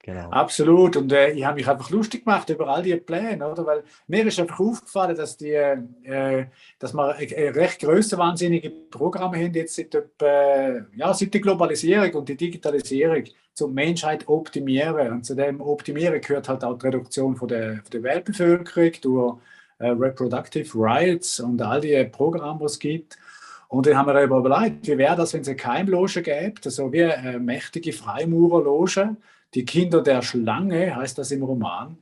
Genau. 0.07 0.31
Absolut. 0.31 0.97
Und 0.97 1.13
äh, 1.13 1.33
ich 1.33 1.45
habe 1.45 1.57
mich 1.57 1.69
einfach 1.69 1.91
lustig 1.91 2.25
gemacht 2.25 2.49
über 2.49 2.69
all 2.69 2.81
diese 2.81 2.99
Pläne, 2.99 3.45
oder? 3.51 3.67
Weil 3.67 3.83
mir 4.07 4.25
ist 4.25 4.39
einfach 4.39 4.61
aufgefallen, 4.61 5.17
dass, 5.17 5.37
die, 5.37 5.51
äh, 5.51 6.47
dass 6.79 6.95
wir 6.95 7.17
äh, 7.19 7.49
recht 7.49 7.81
grössenwahnsinnige 7.81 8.71
Programme 8.71 9.37
haben 9.37 9.53
jetzt 9.53 9.75
seit, 9.75 9.93
äh, 10.23 10.83
ja, 10.95 11.13
seit 11.13 11.35
der 11.35 11.41
Globalisierung 11.41 12.15
und 12.15 12.29
der 12.29 12.37
Digitalisierung 12.37 13.25
zur 13.53 13.69
Menschheit 13.69 14.29
optimieren. 14.29 15.11
Und 15.11 15.27
zu 15.27 15.35
dem 15.35 15.61
Optimieren 15.61 16.21
gehört 16.21 16.49
halt 16.49 16.63
auch 16.63 16.79
die 16.79 16.87
Reduktion 16.87 17.35
von 17.35 17.49
der, 17.49 17.83
von 17.83 17.91
der 17.91 18.03
Weltbevölkerung 18.05 18.93
durch 19.03 19.39
äh, 19.81 19.89
Reproductive 19.89 20.71
Rights 20.79 21.41
und 21.41 21.61
all 21.61 21.81
die 21.81 22.05
Programme, 22.05 22.61
die 22.61 22.67
es 22.67 22.79
gibt. 22.79 23.19
Und 23.67 23.87
dann 23.89 23.97
haben 23.97 24.07
wir 24.07 24.23
überlegt, 24.23 24.87
wie 24.87 24.99
wäre 24.99 25.17
das, 25.17 25.35
wenn 25.35 25.41
es 25.41 25.49
eine 25.49 25.57
Keimloge 25.57 26.23
gäbe, 26.23 26.61
also 26.65 26.93
wie 26.93 27.03
eine 27.03 27.41
mächtige 27.41 27.93
Freimaurerloge, 27.93 29.17
die 29.55 29.65
Kinder 29.65 30.03
der 30.03 30.23
Schlange, 30.23 30.95
heißt 30.95 31.19
das 31.19 31.31
im 31.31 31.43
Roman. 31.43 31.99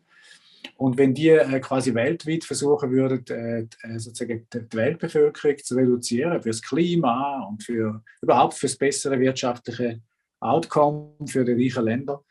Und 0.77 0.99
wenn 0.99 1.15
die 1.15 1.29
äh, 1.29 1.61
quasi 1.61 1.95
weltweit 1.95 2.45
versuchen 2.45 2.91
würden, 2.91 3.25
äh, 3.29 3.61
äh 3.61 3.99
sozusagen 3.99 4.47
die 4.53 4.77
Weltbevölkerung 4.77 5.59
zu 5.59 5.77
reduzieren 5.77 6.43
fürs 6.43 6.63
Klima 6.63 7.47
und 7.49 7.63
für 7.63 8.03
überhaupt 8.23 8.55
fürs 8.55 8.77
bessere 8.77 9.21
wirtschaftliche 9.21 10.01
Outcome 10.41 11.15
für 11.27 11.45
die 11.45 11.53
reichen 11.53 11.85
Länder. 11.85 12.25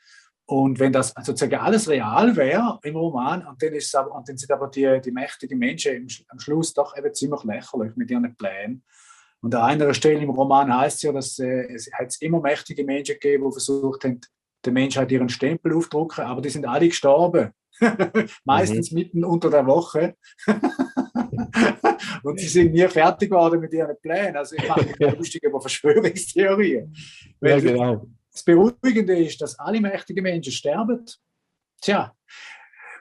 Und 0.46 0.80
wenn 0.80 0.92
das 0.92 1.14
sozusagen 1.24 1.56
alles 1.56 1.88
real 1.88 2.36
wäre 2.36 2.80
im 2.84 2.96
Roman, 2.96 3.48
und 3.48 3.62
dann, 3.62 3.74
ist 3.74 3.96
aber, 3.96 4.14
und 4.14 4.28
dann 4.28 4.38
sind 4.38 4.52
aber 4.52 4.68
die, 4.68 5.00
die 5.04 5.12
mächtigen 5.12 5.58
Menschen 5.58 5.96
im, 5.96 6.08
am 6.28 6.40
Schluss 6.40 6.74
doch 6.74 6.98
eben 6.98 7.14
ziemlich 7.14 7.44
lächerlich 7.44 7.96
mit 7.96 8.12
ihren 8.12 8.36
Plänen. 8.36 8.84
Und 9.42 9.56
an 9.56 9.62
einer 9.62 9.94
Stelle 9.94 10.22
im 10.22 10.30
Roman 10.30 10.76
heißt 10.76 10.98
es 10.98 11.02
ja, 11.02 11.12
dass 11.12 11.40
äh, 11.40 11.74
es 11.74 11.90
hat 11.94 12.16
immer 12.22 12.42
mächtige 12.42 12.84
Menschen 12.84 13.16
gegeben, 13.16 13.46
die 13.46 13.52
versucht 13.54 14.04
haben, 14.04 14.20
der 14.66 14.74
Menschheit 14.74 15.12
ihren 15.12 15.30
Stempel 15.30 15.74
aufdrucken, 15.74 16.24
aber 16.24 16.42
die 16.42 16.50
sind 16.50 16.66
alle 16.66 16.88
gestorben. 16.88 17.52
Meistens 18.46 18.92
mhm. 18.92 18.98
mitten 18.98 19.26
unter 19.26 19.50
der 19.50 19.66
Woche. 19.66 20.16
und 22.24 22.40
sie 22.40 22.48
sind 22.48 22.74
nie 22.74 22.88
fertig 22.88 23.30
geworden 23.30 23.60
mit 23.60 23.74
ihren 23.74 23.96
Plänen. 24.02 24.38
Also 24.38 24.56
ich 24.56 24.68
mache 24.68 24.86
mich 24.86 25.18
lustig 25.18 25.44
über 25.44 25.60
Verschwörungstheorien. 25.60 26.96
Ja, 27.42 27.60
genau. 27.60 28.08
Das 28.32 28.44
Beruhigende 28.44 29.18
ist, 29.18 29.42
dass 29.42 29.58
alle 29.60 29.80
mächtigen 29.80 30.24
Menschen 30.24 30.52
sterben. 30.52 31.06
Tja, 31.82 32.14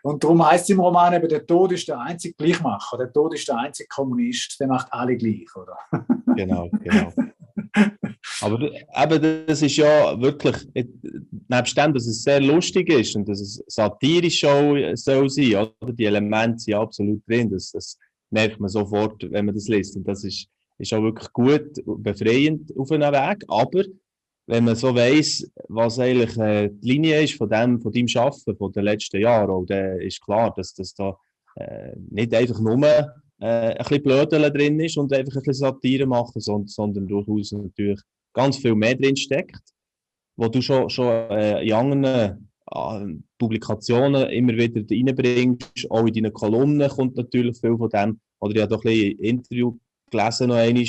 und 0.03 0.25
darum 0.25 0.45
heißt 0.45 0.65
es 0.65 0.71
im 0.71 0.81
Roman 0.81 1.15
eben, 1.15 1.29
der 1.29 1.47
Tod 1.47 1.73
ist 1.73 1.87
der 1.87 2.01
einzige 2.01 2.35
Gleichmacher, 2.35 2.99
der 2.99 3.13
Tod 3.13 3.35
ist 3.35 3.47
der 3.47 3.57
einzige 3.59 3.89
Kommunist, 3.89 4.59
der 4.59 4.67
macht 4.67 4.93
alle 4.93 5.17
gleich, 5.17 5.55
oder? 5.55 5.79
Genau, 6.35 6.69
genau. 6.71 7.13
Aber 8.41 8.61
eben, 8.63 9.47
das 9.47 9.63
ist 9.63 9.77
ja 9.77 10.21
wirklich, 10.21 10.57
nebst 11.49 11.77
dem, 11.77 11.93
dass 11.93 12.07
es 12.07 12.23
sehr 12.23 12.41
lustig 12.41 12.89
ist 12.89 13.17
und 13.17 13.29
dass 13.29 13.41
es 13.41 13.63
satirisch 13.67 14.45
auch 14.45 14.77
soll 14.95 15.29
sein, 15.29 15.55
oder? 15.57 15.93
Die 15.93 16.05
Elemente 16.05 16.59
sind 16.59 16.75
absolut 16.75 17.27
drin, 17.29 17.51
das, 17.51 17.73
das 17.73 17.99
merkt 18.31 18.61
man 18.61 18.69
sofort, 18.69 19.31
wenn 19.31 19.47
man 19.47 19.55
das 19.55 19.69
liest. 19.69 19.97
Und 19.97 20.09
das 20.09 20.25
ist, 20.25 20.49
ist 20.79 20.93
auch 20.93 21.03
wirklich 21.03 21.33
gut, 21.33 21.83
befreiend 21.85 22.73
auf 22.77 22.91
einem 22.91 23.13
Weg. 23.13 23.45
Aber 23.49 23.85
wenn 24.47 24.65
man 24.65 24.77
so 24.77 24.95
weiss, 24.95 25.49
was 25.69 25.99
eigentlich 25.99 26.37
äh, 26.37 26.69
die 26.71 26.89
Linie 26.89 27.23
ist 27.23 27.35
von 27.35 27.49
dem, 27.49 27.81
von 27.81 27.93
deinem 27.93 28.09
Schaffen 28.09 28.57
von 28.57 28.73
den 28.73 28.85
letzten 28.85 29.21
Jahren, 29.21 29.67
dann 29.67 30.01
ist 30.01 30.21
klar, 30.21 30.53
dass 30.57 30.75
das 30.75 30.95
da 30.95 31.17
äh, 31.57 31.93
nicht 32.11 32.35
einfach 32.35 32.59
nur 32.59 33.13
äh, 33.43 33.75
ein 33.75 33.77
bisschen 33.79 34.03
Blödeln 34.05 34.53
drin 34.55 34.79
ist 34.79 34.97
und 34.97 35.13
einfach 35.13 35.35
ein 35.35 35.43
bisschen 35.43 35.55
Satire 35.55 36.07
machen, 36.07 36.41
sondern, 36.41 36.69
sondern 36.69 37.09
durchaus 37.09 37.51
natürlich 37.51 38.01
ganz 38.33 38.57
viel 38.57 38.77
mehr 38.77 38.95
drin 38.95 39.17
steckt, 39.17 39.63
wo 40.37 40.47
du 40.47 40.63
schon, 40.63 40.89
schon 40.89 41.09
äh, 41.31 41.61
in 41.65 41.73
anderen 41.73 42.49
äh, 42.71 43.07
Publikationen 43.39 44.31
immer 44.31 44.53
wieder 44.53 44.83
reinbringst. 44.89 45.91
Auch 45.91 46.07
in 46.07 46.15
deinen 46.15 46.33
Kolumnen 46.33 46.89
kommt 46.89 47.17
natürlich 47.17 47.59
viel 47.59 47.77
von 47.77 47.91
dem. 47.91 48.21
Oder 48.39 48.55
ich 48.55 48.63
habe 48.63 48.75
doch 48.75 48.85
ein 48.85 48.93
bisschen 48.93 49.19
Interview 49.19 49.77
gelesen, 50.11 50.49
noch 50.49 50.57
einmal, 50.57 50.85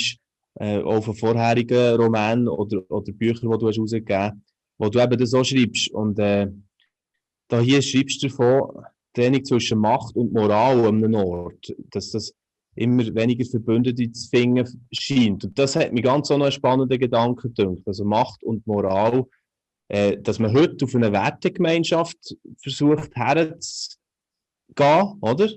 äh, 0.60 0.78
auch 0.78 1.04
von 1.04 1.14
vorherigen 1.14 1.96
Romanen 1.96 2.46
oder, 2.46 2.88
oder 2.88 3.12
Büchern, 3.12 3.50
die 3.50 3.58
du 3.58 3.68
hast 3.68 3.80
rausgegeben 3.80 4.22
hast, 4.22 4.36
wo 4.78 4.88
du 4.88 5.00
eben 5.00 5.18
das 5.18 5.34
auch 5.34 5.44
schreibst. 5.44 5.90
Und 5.90 6.20
äh, 6.20 6.46
da 7.48 7.58
hier 7.58 7.82
schreibst 7.82 8.22
du 8.22 8.28
davon, 8.28 8.84
Training 9.12 9.44
zwischen 9.44 9.80
Macht 9.80 10.14
und 10.14 10.32
Moral 10.32 10.86
an 10.86 11.04
einem 11.04 11.14
Ort, 11.14 11.74
dass 11.90 12.10
das 12.10 12.32
immer 12.74 13.02
weniger 13.14 13.44
Verbündete 13.44 14.10
zu 14.12 14.28
finden 14.28 14.86
scheint. 14.92 15.44
Und 15.44 15.58
das 15.58 15.76
hat 15.76 15.92
mir 15.92 16.02
ganz 16.02 16.28
so 16.28 16.34
einen 16.34 16.50
spannenden 16.52 16.98
Gedanken 16.98 17.54
gedacht. 17.54 17.82
Also 17.86 18.04
Macht 18.04 18.42
und 18.42 18.66
Moral, 18.66 19.24
äh, 19.88 20.16
dass 20.20 20.38
man 20.38 20.52
heute 20.52 20.84
auf 20.84 20.94
eine 20.94 21.12
Wertegemeinschaft 21.12 22.36
versucht 22.62 23.14
herzugehen, 23.14 23.98
oder? 25.20 25.48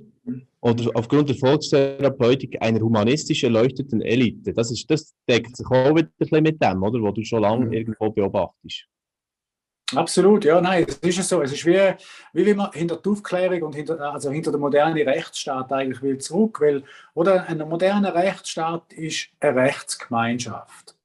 Oder 0.59 0.91
aufgrund 0.95 1.29
der 1.29 1.37
Volkstherapeutik 1.37 2.61
einer 2.61 2.81
humanistisch 2.81 3.43
erleuchteten 3.43 4.01
Elite. 4.01 4.53
Das, 4.53 4.71
ist, 4.71 4.89
das 4.91 5.13
deckt 5.29 5.55
sich 5.55 5.65
auch 5.67 5.95
wieder 5.95 6.07
ein 6.07 6.13
bisschen 6.17 6.43
mit 6.43 6.61
dem, 6.61 6.83
oder? 6.83 7.01
Was 7.01 7.13
du 7.13 7.23
schon 7.23 7.41
lange 7.41 7.67
mhm. 7.67 7.73
irgendwo 7.73 8.09
beobachtest. 8.09 8.87
Absolut, 9.95 10.43
ja, 10.43 10.59
nein, 10.59 10.85
es 11.01 11.17
ist 11.17 11.29
so. 11.29 11.41
Es 11.41 11.53
ist 11.53 11.65
wie, 11.65 11.93
wie 12.33 12.45
wenn 12.45 12.57
man 12.57 12.71
hinter 12.73 12.97
der 12.97 13.11
Aufklärung 13.11 13.61
und 13.63 13.75
hinter, 13.75 13.99
also 14.01 14.29
hinter 14.29 14.51
der 14.51 14.59
modernen 14.59 15.07
Rechtsstaat 15.07 15.71
eigentlich 15.71 16.01
will 16.01 16.17
zurück, 16.17 16.59
weil, 16.59 16.83
oder 17.13 17.47
ein 17.47 17.59
moderner 17.59 18.13
Rechtsstaat 18.13 18.91
ist 18.91 19.29
eine 19.39 19.55
Rechtsgemeinschaft. 19.55 20.95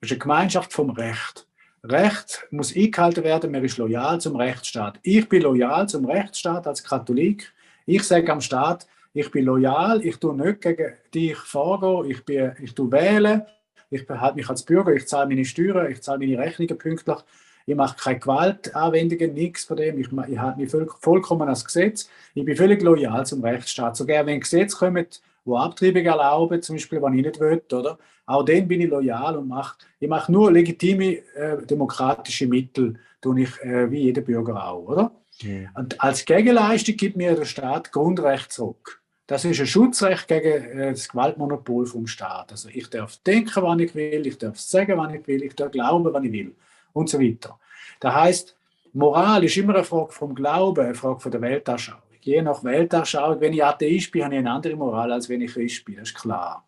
Es 0.00 0.08
ist 0.08 0.12
eine 0.12 0.18
Gemeinschaft 0.18 0.72
vom 0.72 0.90
Recht. 0.90 1.46
Recht 1.84 2.46
muss 2.50 2.74
eingehalten 2.74 3.22
werden, 3.22 3.52
man 3.52 3.64
ist 3.64 3.76
loyal 3.76 4.18
zum 4.18 4.36
Rechtsstaat. 4.36 4.98
Ich 5.02 5.28
bin 5.28 5.42
loyal 5.42 5.86
zum 5.88 6.06
Rechtsstaat 6.06 6.66
als 6.66 6.82
Katholik. 6.82 7.52
Ich 7.84 8.02
sage 8.04 8.32
am 8.32 8.40
Staat, 8.40 8.86
ich 9.12 9.30
bin 9.30 9.44
loyal, 9.44 10.00
ich 10.06 10.16
tue 10.16 10.34
nicht 10.34 10.62
gegen 10.62 10.94
dich 11.12 11.36
vorgehen, 11.36 12.10
ich, 12.10 12.24
bin, 12.24 12.52
ich 12.62 12.74
tue 12.74 12.90
wählen, 12.90 13.42
ich 13.90 14.06
behalte 14.06 14.36
mich 14.36 14.48
als 14.48 14.62
Bürger, 14.62 14.94
ich 14.94 15.06
zahle 15.06 15.28
meine 15.28 15.44
Steuern, 15.44 15.90
ich 15.90 16.00
zahle 16.00 16.20
meine 16.20 16.38
Rechnungen 16.38 16.78
pünktlich 16.78 17.18
ich 17.66 17.74
mache 17.74 17.96
keine 17.96 18.18
Gewaltanwendungen, 18.18 19.34
nichts 19.34 19.64
von 19.64 19.76
dem. 19.76 19.98
Ich, 19.98 20.08
ich 20.10 20.38
halte 20.38 20.60
mich 20.60 20.70
voll, 20.70 20.88
vollkommen 21.00 21.42
ans 21.42 21.64
Gesetz. 21.64 22.08
Ich 22.34 22.44
bin 22.44 22.56
völlig 22.56 22.82
loyal 22.82 23.24
zum 23.26 23.42
Rechtsstaat. 23.42 23.96
Sogar 23.96 24.26
wenn 24.26 24.40
Gesetze 24.40 24.76
kommen, 24.76 25.06
die 25.44 25.52
Abtreibung 25.52 26.04
erlauben, 26.04 26.62
zum 26.62 26.76
Beispiel, 26.76 27.02
wenn 27.02 27.14
ich 27.14 27.26
nicht 27.26 27.40
will, 27.40 27.62
oder? 27.72 27.98
Auch 28.26 28.44
dann 28.44 28.68
bin 28.68 28.80
ich 28.80 28.88
loyal 28.88 29.36
und 29.36 29.48
mache, 29.48 29.76
ich 29.98 30.08
mache 30.08 30.30
nur 30.30 30.52
legitime 30.52 31.16
äh, 31.34 31.66
demokratische 31.66 32.46
Mittel, 32.46 32.98
tue 33.20 33.42
ich 33.42 33.60
äh, 33.62 33.90
wie 33.90 34.02
jeder 34.02 34.22
Bürger 34.22 34.64
auch, 34.64 34.88
oder? 34.88 35.12
Ja. 35.38 35.70
Und 35.74 36.00
als 36.00 36.24
Gegenleistung 36.24 36.96
gibt 36.96 37.16
mir 37.16 37.34
der 37.34 37.44
Staat 37.44 37.90
Grundrecht 37.90 38.52
zurück. 38.52 39.00
Das 39.26 39.44
ist 39.44 39.58
ein 39.58 39.66
Schutzrecht 39.66 40.28
gegen 40.28 40.78
äh, 40.78 40.90
das 40.92 41.08
Gewaltmonopol 41.08 41.86
vom 41.86 42.06
Staat. 42.06 42.52
Also 42.52 42.68
ich 42.68 42.88
darf 42.90 43.16
denken, 43.18 43.62
wann 43.62 43.80
ich 43.80 43.94
will, 43.94 44.26
ich 44.26 44.38
darf 44.38 44.60
sagen, 44.60 44.96
wann 44.96 45.14
ich 45.14 45.26
will, 45.26 45.42
ich 45.42 45.54
darf 45.54 45.72
glauben, 45.72 46.12
wann 46.12 46.24
ich 46.24 46.32
will 46.32 46.54
und 46.92 47.08
so 47.08 47.20
weiter. 47.20 47.58
Das 48.00 48.14
heißt, 48.14 48.56
Moral 48.92 49.44
ist 49.44 49.56
immer 49.56 49.74
eine 49.74 49.84
Frage 49.84 50.12
vom 50.12 50.34
Glauben, 50.34 50.84
eine 50.84 50.94
Frage 50.94 51.20
von 51.20 51.30
der 51.30 51.40
Weltanschauung. 51.40 52.02
Je 52.20 52.42
nach 52.42 52.62
Weltanschauung, 52.62 53.40
wenn 53.40 53.52
ich 53.52 53.64
Atheist 53.64 54.12
bin, 54.12 54.24
habe 54.24 54.34
ich 54.34 54.38
eine 54.38 54.50
andere 54.50 54.76
Moral, 54.76 55.12
als 55.12 55.28
wenn 55.28 55.40
ich 55.40 55.52
Christ 55.52 55.84
bin, 55.84 55.96
das 55.96 56.10
ist 56.10 56.18
klar. 56.18 56.64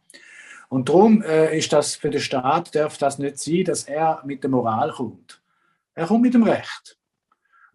Und 0.68 0.88
darum 0.88 1.22
äh, 1.22 1.56
ist 1.56 1.72
das 1.72 1.94
für 1.94 2.10
den 2.10 2.20
Staat, 2.20 2.74
darf 2.74 2.98
das 2.98 3.18
nicht 3.18 3.38
sein, 3.38 3.64
dass 3.64 3.84
er 3.84 4.22
mit 4.24 4.42
der 4.42 4.50
Moral 4.50 4.90
kommt. 4.90 5.40
Er 5.94 6.06
kommt 6.06 6.22
mit 6.22 6.34
dem 6.34 6.42
Recht. 6.42 6.98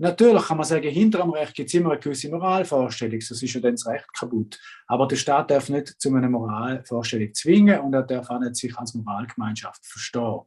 Natürlich 0.01 0.43
kann 0.43 0.57
man 0.57 0.65
sagen, 0.65 0.89
hinter 0.89 1.19
dem 1.19 1.29
Recht 1.31 1.53
gibt 1.53 1.67
es 1.67 1.73
immer 1.73 1.91
eine 1.91 1.99
gewisse 1.99 2.29
Moralvorstellung, 2.29 3.19
sonst 3.19 3.43
ist 3.43 3.53
ja 3.53 3.59
dann 3.59 3.75
das 3.75 3.85
Recht 3.85 4.13
kaputt. 4.13 4.57
Aber 4.87 5.07
der 5.07 5.17
Staat 5.17 5.51
darf 5.51 5.67
nicht 5.69 5.99
zu 5.99 6.13
einer 6.13 6.29
Moralvorstellung 6.29 7.33
zwingen 7.33 7.81
und 7.81 7.93
er 7.93 8.03
darf 8.03 8.29
auch 8.29 8.39
nicht 8.39 8.55
sich 8.55 8.77
als 8.77 8.93
Moralgemeinschaft 8.93 9.85
verstehen. 9.85 10.41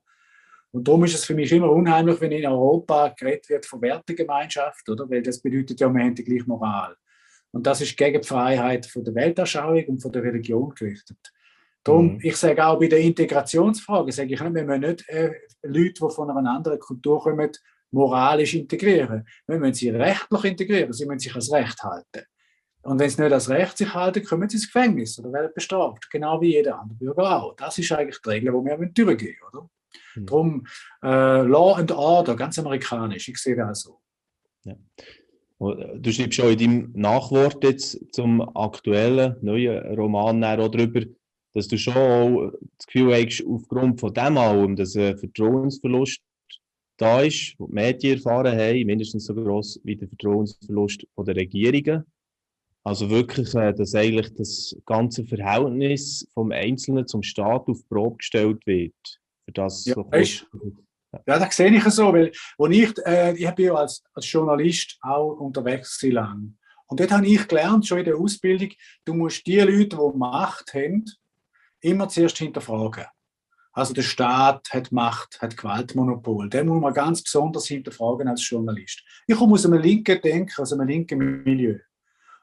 Und 0.73 0.88
darum 0.88 1.05
ist 1.05 1.14
es 1.14 1.25
für 1.25 1.35
mich 1.35 1.52
immer 1.52 1.71
unheimlich, 1.71 2.21
wenn 2.21 2.33
in 2.33 2.47
Europa 2.47 3.09
geredet 3.09 3.49
wird 3.50 3.67
von 3.67 3.83
Wertegemeinschaft, 3.83 4.88
oder? 4.88 5.09
Weil 5.09 5.23
das 5.23 5.41
bedeutet 5.41 5.79
ja, 5.81 5.93
wir 5.93 6.02
haben 6.02 6.14
die 6.14 6.25
gleiche 6.25 6.47
Moral. 6.47 6.97
Und 7.52 7.67
das 7.67 7.83
ist 7.83 7.97
gegen 7.97 8.21
die 8.21 8.26
Freiheit 8.26 8.87
von 8.87 9.05
der 9.05 9.14
Weltanschauung 9.14 9.85
und 9.85 10.00
von 10.00 10.11
der 10.11 10.23
Religion 10.23 10.75
gerichtet. 10.75 11.19
Darum, 11.85 12.14
mhm. 12.14 12.21
ich 12.23 12.37
sage 12.37 12.64
auch 12.64 12.79
bei 12.79 12.87
der 12.87 13.00
Integrationsfrage, 13.00 14.12
sage 14.12 14.33
ich 14.33 14.41
nicht, 14.41 14.55
wir 14.55 14.64
müssen 14.64 14.81
nicht 14.81 15.09
äh, 15.09 15.33
Leute, 15.62 15.95
die 16.00 16.14
von 16.14 16.31
einer 16.31 16.50
anderen 16.50 16.79
Kultur 16.79 17.21
kommen, 17.21 17.50
moralisch 17.91 18.55
integrieren. 18.55 19.26
Wir 19.47 19.59
müssen 19.59 19.75
sie 19.75 19.91
rechtlich 19.91 20.45
integrieren, 20.45 20.93
sie 20.93 21.05
müssen 21.05 21.19
sich 21.19 21.35
als 21.35 21.52
Recht 21.52 21.83
halten. 21.83 22.26
Und 22.83 22.99
wenn 22.99 23.11
sie 23.11 23.23
nicht 23.23 23.33
als 23.33 23.49
Recht 23.50 23.76
sich 23.76 23.93
halten, 23.93 24.25
kommen 24.25 24.49
sie 24.49 24.57
ins 24.57 24.73
Gefängnis 24.73 25.19
oder 25.19 25.33
werden 25.33 25.52
bestraft, 25.55 26.11
genau 26.11 26.41
wie 26.41 26.52
jeder 26.55 26.81
andere 26.81 26.97
Bürger 26.97 27.43
auch. 27.43 27.55
Das 27.57 27.79
ist 27.79 27.93
eigentlich 27.93 28.21
die 28.23 28.29
Regel, 28.31 28.52
die 28.52 28.64
wir 28.64 28.88
durchgehen 28.88 29.37
oder? 29.52 29.69
Mhm. 30.15 30.27
Drum 30.27 30.67
äh, 31.03 31.43
Law 31.43 31.75
and 31.75 31.93
Order, 31.93 32.37
ganz 32.37 32.59
amerikanisch. 32.59 33.29
Ich 33.29 33.39
sehe 33.39 33.57
das 33.57 33.83
so. 33.83 33.99
Ja. 34.65 34.75
Du 35.59 36.11
schreibst 36.11 36.35
schon 36.35 36.51
in 36.53 36.59
deinem 36.59 36.93
Nachwort 36.95 37.63
jetzt 37.63 38.13
zum 38.13 38.41
aktuellen 38.57 39.37
neuen 39.43 39.95
Roman 39.95 40.41
darüber, 40.41 41.03
dass 41.53 41.69
du 41.69 41.79
schon 41.79 42.53
das 42.79 42.87
Gefühl 42.87 43.15
hast, 43.15 43.45
aufgrund 43.47 44.01
von 44.01 44.13
dem 44.13 44.39
allem, 44.39 44.75
dass 44.75 44.97
ein 44.97 45.17
Vertrauensverlust 45.17 46.21
da 46.97 47.23
ist, 47.23 47.55
wo 47.59 47.67
die 47.67 47.75
Medien 47.75 48.17
erfahren 48.17 48.59
haben, 48.59 48.87
mindestens 48.87 49.27
so 49.27 49.35
groß 49.35 49.81
wie 49.85 49.97
der 49.97 50.09
Vertrauensverlust 50.09 51.07
von 51.15 51.25
der 51.27 51.37
Regierungen. 51.37 52.05
Also 52.85 53.09
wirklich, 53.11 53.55
äh, 53.55 53.73
dass 53.73 53.95
eigentlich 53.95 54.35
das 54.35 54.77
ganze 54.85 55.25
Verhältnis 55.25 56.27
vom 56.35 56.51
Einzelnen 56.51 57.07
zum 57.07 57.23
Staat 57.23 57.69
auf 57.69 57.89
Probe 57.89 58.17
gestellt 58.17 58.67
wird 58.67 59.22
für 59.45 59.53
das 59.53 59.85
ja, 59.85 59.95
so 59.95 60.11
weißt, 60.11 60.47
ja, 61.27 61.39
das 61.39 61.57
sehe 61.57 61.71
ich 61.71 61.85
so, 61.85 62.13
weil 62.13 62.33
wo 62.57 62.67
ich, 62.67 62.95
äh, 63.05 63.35
ich 63.35 63.51
bin 63.53 63.67
ja 63.67 63.75
als, 63.75 64.03
als 64.15 64.31
Journalist 64.31 64.99
auch 65.03 65.33
unterwegs 65.35 66.01
lang. 66.03 66.57
Und 66.87 67.01
dort 67.01 67.11
habe 67.13 67.27
ich 67.27 67.47
gelernt, 67.49 67.87
schon 67.87 67.99
in 67.99 68.05
der 68.05 68.17
Ausbildung, 68.17 68.71
du 69.05 69.15
musst 69.15 69.47
die 69.47 69.61
Leute, 69.61 69.97
die 69.97 70.19
Macht 70.19 70.75
haben, 70.75 71.05
immer 71.81 72.09
zuerst 72.09 72.39
hinterfragen. 72.39 73.07
Also 73.73 73.95
der 73.95 74.03
Staat 74.03 74.69
hat 74.71 74.93
Macht, 74.93 75.41
hat 75.41 75.57
Gewaltmonopol. 75.57 76.51
Den 76.51 76.69
muss 76.69 76.81
man 76.81 76.93
ganz 76.93 77.23
besonders 77.23 77.67
hinterfragen 77.67 78.29
als 78.29 78.47
Journalist. 78.47 79.03
Ich 79.27 79.37
komme 79.37 79.55
aus 79.55 79.65
einem 79.65 79.81
linken 79.81 80.21
Denken, 80.21 80.61
aus 80.61 80.73
einem 80.73 80.87
linken 80.87 81.43
Milieu. 81.43 81.79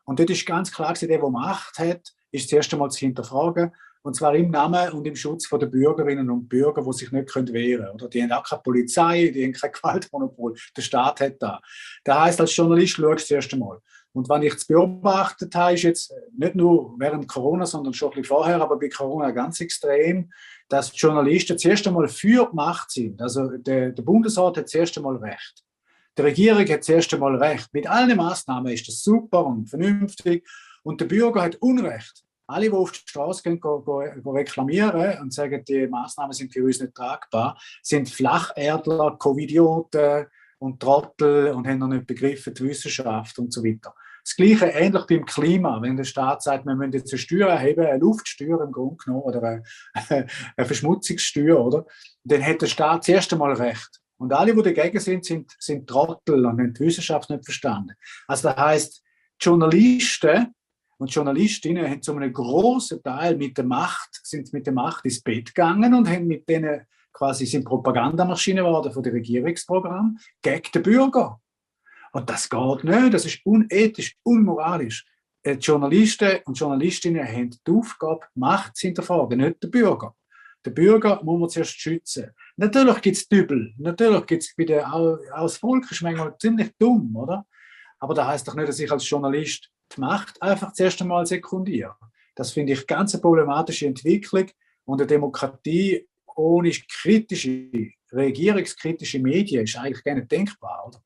Und 0.06 0.20
dort 0.20 0.32
ist 0.32 0.46
ganz 0.46 0.72
klar, 0.72 0.94
der, 0.94 1.08
der 1.08 1.30
Macht 1.30 1.78
hat, 1.78 2.12
ist 2.32 2.50
zuerst 2.50 2.74
einmal 2.74 2.90
zu 2.90 3.00
hinterfragen, 3.00 3.72
und 4.02 4.16
zwar 4.16 4.34
im 4.36 4.50
Namen 4.50 4.92
und 4.92 5.06
im 5.06 5.16
Schutz 5.16 5.50
der 5.50 5.66
Bürgerinnen 5.66 6.30
und 6.30 6.48
Bürger, 6.48 6.84
die 6.84 6.94
sich 6.94 7.12
nicht 7.12 7.36
wehren 7.36 7.86
können. 7.86 7.94
Oder 7.94 8.08
die 8.08 8.24
haben 8.24 8.32
auch 8.32 8.44
keine 8.44 8.62
Polizei, 8.62 9.32
die 9.34 9.44
haben 9.44 9.54
kein 9.54 9.72
Gewaltmonopol. 9.74 10.56
Der 10.76 10.82
Staat 10.82 11.20
hat 11.22 11.36
da. 11.40 11.60
Das 12.04 12.20
heißt, 12.20 12.42
als 12.42 12.56
Journalist 12.56 12.94
schaust 12.94 13.06
du 13.06 13.14
das 13.14 13.32
erste 13.32 13.58
Mal. 13.58 13.80
Und 14.12 14.28
was 14.28 14.44
ich 14.44 14.52
jetzt 14.52 14.68
beobachtet 14.68 15.54
habe, 15.54 15.76
ist 15.76 15.84
jetzt 15.84 16.14
nicht 16.36 16.56
nur 16.56 16.96
während 16.98 17.28
Corona, 17.28 17.66
sondern 17.66 17.94
schon 17.94 18.10
ein 18.10 18.22
bisschen 18.22 18.36
vorher, 18.36 18.62
aber 18.62 18.80
bei 18.80 18.90
Corona 18.90 19.32
ganz 19.32 19.62
extrem, 19.62 20.32
dass 20.68 20.92
die 20.92 20.98
Journalisten 20.98 21.58
zuerst 21.58 21.88
einmal 21.88 22.08
für 22.08 22.48
die 22.50 22.56
Macht 22.56 22.92
sind. 22.92 23.22
Also 23.22 23.50
der, 23.50 23.92
der 23.92 24.04
Bundesrat 24.04 24.58
hat 24.58 24.70
zuerst 24.70 24.98
einmal 24.98 25.18
Recht. 25.18 25.64
Die 26.18 26.22
Regierung 26.24 26.68
hat 26.68 26.84
zuerst 26.84 27.14
einmal 27.14 27.36
Recht. 27.36 27.72
Mit 27.72 27.88
allen 27.88 28.16
Maßnahmen 28.18 28.74
ist 28.74 28.88
das 28.88 29.04
super 29.04 29.46
und 29.46 29.70
vernünftig. 29.70 30.48
Und 30.84 31.02
der 31.02 31.06
Bürger 31.06 31.44
hat 31.44 31.58
Unrecht 31.58 32.24
alle, 32.50 32.70
die 32.70 32.76
auf 32.76 32.92
die 32.92 33.00
Straße 33.06 33.44
gehen, 33.44 33.60
go, 33.60 33.82
go, 33.82 34.04
go 34.24 34.32
reklamieren 34.32 35.20
und 35.22 35.34
sagen, 35.34 35.64
die 35.64 35.88
Maßnahmen 35.88 36.34
sind 36.34 36.52
für 36.52 36.64
uns 36.64 36.80
nicht 36.80 36.96
tragbar, 36.96 37.60
sind 37.82 38.10
Flacherdler, 38.10 39.18
Covidioten 39.20 40.26
und 40.58 40.80
Trottel 40.80 41.52
und 41.52 41.68
haben 41.68 41.80
noch 41.80 41.88
nicht 41.88 42.08
begriffen 42.08 42.54
die 42.54 42.64
Wissenschaft 42.64 43.38
und 43.40 43.54
so 43.54 43.64
weiter. 43.64 43.94
Das 44.24 44.36
Gleiche 44.36 44.66
ähnlich 44.66 45.06
beim 45.06 45.26
Klima. 45.26 45.82
Wenn 45.82 45.96
der 45.96 46.04
Staat 46.04 46.44
sagt, 46.44 46.66
wir 46.66 46.76
müssen 46.76 46.92
jetzt 46.92 47.12
eine 47.14 47.20
Steuer 47.20 47.50
erheben, 47.50 47.86
eine 47.86 48.00
Luftsteuer 48.00 48.62
im 48.62 48.72
Grunde 48.72 48.98
genommen 48.98 49.24
oder 49.24 49.42
eine, 49.44 49.64
eine 50.56 50.66
Verschmutzungssteuer, 50.66 51.64
oder? 51.64 51.86
Dann 52.24 52.46
hat 52.46 52.62
der 52.62 52.68
Staat 52.68 53.06
zuerst 53.06 53.32
einmal 53.32 53.54
recht. 53.54 54.02
Und 54.18 54.34
alle, 54.34 54.54
die 54.54 54.74
dagegen 54.74 55.00
sind, 55.00 55.24
sind, 55.24 55.56
sind 55.60 55.88
Trottel 55.88 56.46
und 56.46 56.60
haben 56.60 56.74
die 56.74 56.80
Wissenschaft 56.82 57.30
nicht 57.30 57.46
verstanden. 57.46 57.94
Also 58.28 58.50
das 58.50 58.58
heißt, 58.58 59.04
Journalisten 59.40 60.54
und 61.00 61.14
Journalistinnen 61.14 61.90
haben 61.90 62.02
zu 62.02 62.14
einem 62.14 62.32
großen 62.32 63.02
Teil 63.02 63.38
mit 63.38 63.58
der 63.58 63.64
Macht, 63.64 64.20
sind 64.22 64.52
mit 64.52 64.68
der 64.68 64.74
Macht 64.74 65.06
ins 65.06 65.22
Bett 65.22 65.56
gegangen 65.56 65.94
und 65.94 66.10
haben 66.10 66.28
mit 66.28 66.48
denen 66.48 66.86
quasi 67.14 67.46
sind 67.46 67.64
Propagandamaschine 67.64 68.62
geworden 68.62 68.92
von 68.92 69.02
dem 69.02 69.14
Regierungsprogramm 69.14 70.18
gegen 70.42 70.72
den 70.74 70.84
Bürger. 70.84 71.42
Und 72.12 72.30
das 72.30 72.50
geht 72.50 72.84
nicht, 72.84 73.14
das 73.14 73.26
ist 73.26 73.40
unethisch, 73.46 74.18
unmoralisch. 74.24 75.06
die 75.46 75.52
Journalisten 75.54 76.40
und 76.46 76.60
Journalistinnen 76.60 77.26
haben 77.26 77.50
die 77.50 77.72
Aufgabe, 77.72 78.26
Macht 78.36 78.76
zu 78.76 78.88
hinterfragen, 78.88 79.40
nicht 79.40 79.64
der 79.64 79.70
Bürger. 79.70 80.16
Der 80.66 80.72
Bürger 80.72 81.24
muss 81.24 81.40
man 81.40 81.50
zuerst 81.50 81.80
schützen. 81.80 82.32
Natürlich 82.58 83.02
gibt 83.02 83.16
es 83.16 83.28
Dübel, 83.28 83.74
natürlich 83.78 84.26
gibt 84.26 84.44
es 84.44 84.54
bei 84.54 84.66
der, 84.66 84.86
Volk 85.48 85.90
ist 85.90 86.02
manchmal 86.02 86.38
ziemlich 86.38 86.74
dumm, 86.78 87.16
oder? 87.16 87.46
Aber 88.00 88.14
das 88.14 88.28
heißt 88.28 88.48
doch 88.50 88.56
nicht, 88.56 88.68
dass 88.68 88.80
ich 88.80 88.92
als 88.92 89.10
Journalist 89.10 89.72
die 89.96 90.02
Macht 90.02 90.42
einfach 90.42 90.74
zuerst 90.74 91.02
einmal 91.02 91.26
sekundiere. 91.26 91.96
Das 92.36 92.52
finde 92.52 92.74
ich 92.74 92.88
ganz 92.88 93.14
eine 93.14 93.22
problematische 93.22 93.88
Entwicklung 93.88 94.46
und 94.86 95.02
eine 95.02 95.08
Demokratie 95.08 96.08
ohne 96.36 96.72
kritische, 96.72 97.70
regierungskritische 98.12 99.20
Medien 99.20 99.64
ist 99.64 99.78
eigentlich 99.78 100.04
gar 100.04 100.16
nicht 100.16 100.32
denkbar, 100.32 100.88
oder? 100.88 101.04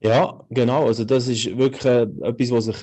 Ja, 0.00 0.44
genau. 0.50 0.86
Also 0.86 1.04
das 1.04 1.28
ist 1.28 1.56
wirklich 1.56 1.84
äh, 1.84 2.02
etwas, 2.22 2.50
was 2.50 2.64
sich, 2.66 2.76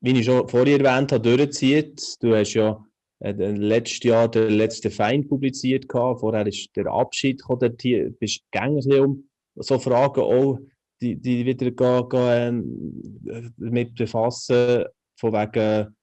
wie 0.00 0.18
ich 0.18 0.24
schon 0.26 0.46
vorher 0.48 0.78
erwähnt 0.78 1.12
habe, 1.12 1.36
durchzieht. 1.36 2.16
Du 2.20 2.34
hast 2.34 2.54
ja 2.54 2.84
äh, 3.20 3.32
letztes 3.32 4.02
Jahr 4.02 4.30
den 4.30 4.50
letzten 4.50 4.90
Feind 4.90 5.28
publiziert 5.28 5.88
gehabt. 5.88 6.20
Vorher 6.20 6.46
ist 6.46 6.68
der 6.76 6.86
Abschied 6.86 7.40
gekommen. 7.40 7.74
Du 7.76 8.10
bist 8.10 8.42
gängig 8.50 8.86
um 9.00 9.28
so 9.54 9.78
Fragen 9.78 10.20
auch, 10.20 10.58
die, 11.00 11.16
die 11.16 11.44
wieder 11.46 11.70
gehen, 11.70 12.08
gehen, 12.08 13.22
äh, 13.26 13.50
damit 13.56 13.94
befassen, 13.94 14.84
von 15.16 15.32
wegen 15.32 15.96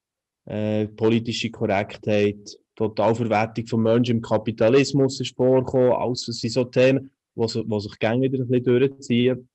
äh, 0.45 0.87
politische 0.87 1.49
Korrektheit, 1.49 2.57
Totalverwertung 2.75 3.67
von 3.67 3.83
Menschen 3.83 4.17
im 4.17 4.21
Kapitalismus 4.21 5.19
ist 5.21 5.35
vorgekommen. 5.35 5.93
Alles 5.93 6.25
sind 6.25 6.51
so 6.51 6.65
Themen, 6.65 7.09
die, 7.35 7.47
sich 7.79 7.99
gerne 7.99 8.21
wieder 8.21 8.43
ein 8.43 8.47
bisschen 8.47 8.63
durchziehen. 8.63 9.49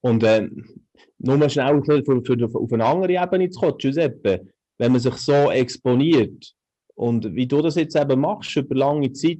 Und 0.00 0.22
äh, 0.22 0.48
nur 1.18 1.48
schnell 1.48 1.82
für, 1.84 2.04
für, 2.04 2.22
für, 2.22 2.58
auf 2.58 2.72
eine 2.72 2.84
andere 2.84 3.22
Ebene 3.22 3.50
zu 3.50 3.60
kommen, 3.60 3.78
Giuseppe, 3.78 4.46
wenn 4.78 4.92
man 4.92 5.00
sich 5.00 5.14
so 5.14 5.50
exponiert 5.50 6.54
und 6.94 7.34
wie 7.34 7.46
du 7.46 7.62
das 7.62 7.74
jetzt 7.76 7.96
eben 7.96 8.20
machst 8.20 8.56
über 8.56 8.74
lange 8.74 9.12
Zeit, 9.12 9.38